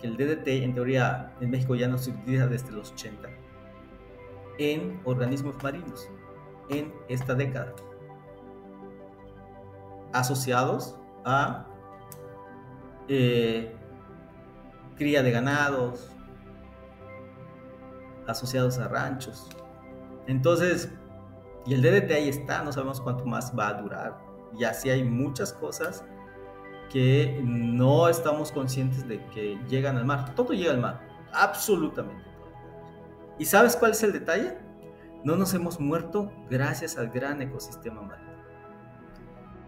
que 0.00 0.06
el 0.06 0.16
DDT 0.16 0.48
en 0.64 0.74
teoría 0.74 1.32
en 1.40 1.50
México 1.50 1.74
ya 1.74 1.88
no 1.88 1.98
se 1.98 2.10
utiliza 2.10 2.46
desde 2.46 2.72
los 2.72 2.92
80, 2.92 3.28
en 4.58 5.00
organismos 5.04 5.54
marinos 5.62 6.08
en 6.68 6.92
esta 7.08 7.34
década, 7.34 7.74
asociados 10.12 10.96
a 11.24 11.66
eh, 13.08 13.74
cría 14.96 15.22
de 15.22 15.30
ganados, 15.30 16.10
asociados 18.26 18.78
a 18.78 18.88
ranchos. 18.88 19.48
Entonces, 20.26 20.90
y 21.64 21.74
el 21.74 21.82
DDT 21.82 22.10
ahí 22.12 22.28
está, 22.28 22.62
no 22.62 22.72
sabemos 22.72 23.00
cuánto 23.00 23.24
más 23.24 23.52
va 23.56 23.68
a 23.68 23.74
durar. 23.74 24.18
Y 24.58 24.64
así 24.64 24.90
hay 24.90 25.04
muchas 25.04 25.52
cosas 25.52 26.04
que 26.90 27.40
no 27.42 28.08
estamos 28.08 28.52
conscientes 28.52 29.06
de 29.08 29.24
que 29.28 29.58
llegan 29.68 29.96
al 29.96 30.04
mar. 30.04 30.34
Todo 30.34 30.52
llega 30.52 30.72
al 30.72 30.80
mar, 30.80 31.00
absolutamente 31.32 32.22
todo. 32.24 32.52
¿Y 33.38 33.44
sabes 33.46 33.76
cuál 33.76 33.92
es 33.92 34.02
el 34.02 34.12
detalle? 34.12 34.58
No 35.24 35.36
nos 35.36 35.54
hemos 35.54 35.78
muerto 35.78 36.32
gracias 36.50 36.98
al 36.98 37.08
gran 37.10 37.40
ecosistema 37.40 38.02
marino. 38.02 38.32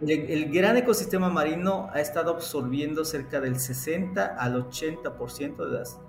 El, 0.01 0.53
gran 0.53 0.77
ecosistema 0.77 1.31
marino 1.31 1.89
ha 1.93 2.01
estado 2.01 2.33
absorbiendo 2.33 3.05
cerca 3.05 3.41
del 3.41 3.59
60 3.59 4.37
al 4.37 4.69
80% 4.69 5.57
de 5.57 5.79
las, 5.79 6.01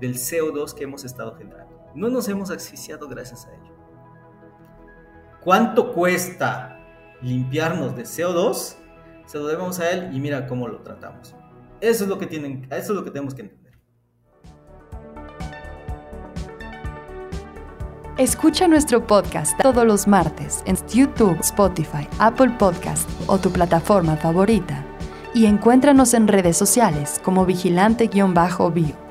del 0.00 0.14
CO2 0.14 0.74
que 0.74 0.84
hemos 0.84 1.04
estado 1.04 1.34
generando. 1.36 1.74
No 1.94 2.10
nos 2.10 2.28
hemos 2.28 2.50
asfixiado 2.50 3.08
gracias 3.08 3.46
a 3.46 3.54
ello. 3.54 3.69
¿Cuánto 5.42 5.94
cuesta 5.94 6.78
limpiarnos 7.22 7.96
de 7.96 8.02
CO2? 8.02 8.76
Se 9.24 9.38
lo 9.38 9.46
debemos 9.46 9.80
a 9.80 9.90
él 9.90 10.10
y 10.14 10.20
mira 10.20 10.46
cómo 10.46 10.68
lo 10.68 10.82
tratamos. 10.82 11.34
Eso 11.80 12.04
es 12.04 12.10
lo 12.10 12.18
que, 12.18 12.26
tienen, 12.26 12.66
eso 12.70 12.92
es 12.92 12.98
lo 12.98 13.04
que 13.04 13.10
tenemos 13.10 13.34
que 13.34 13.42
entender. 13.42 13.72
Escucha 18.18 18.68
nuestro 18.68 19.06
podcast 19.06 19.58
todos 19.62 19.86
los 19.86 20.06
martes 20.06 20.62
en 20.66 20.76
YouTube, 20.88 21.38
Spotify, 21.40 22.06
Apple 22.18 22.54
Podcast 22.58 23.08
o 23.26 23.38
tu 23.38 23.50
plataforma 23.50 24.16
favorita. 24.16 24.84
Y 25.32 25.46
encuéntranos 25.46 26.12
en 26.12 26.28
redes 26.28 26.58
sociales 26.58 27.18
como 27.24 27.46
vigilante-bio. 27.46 29.09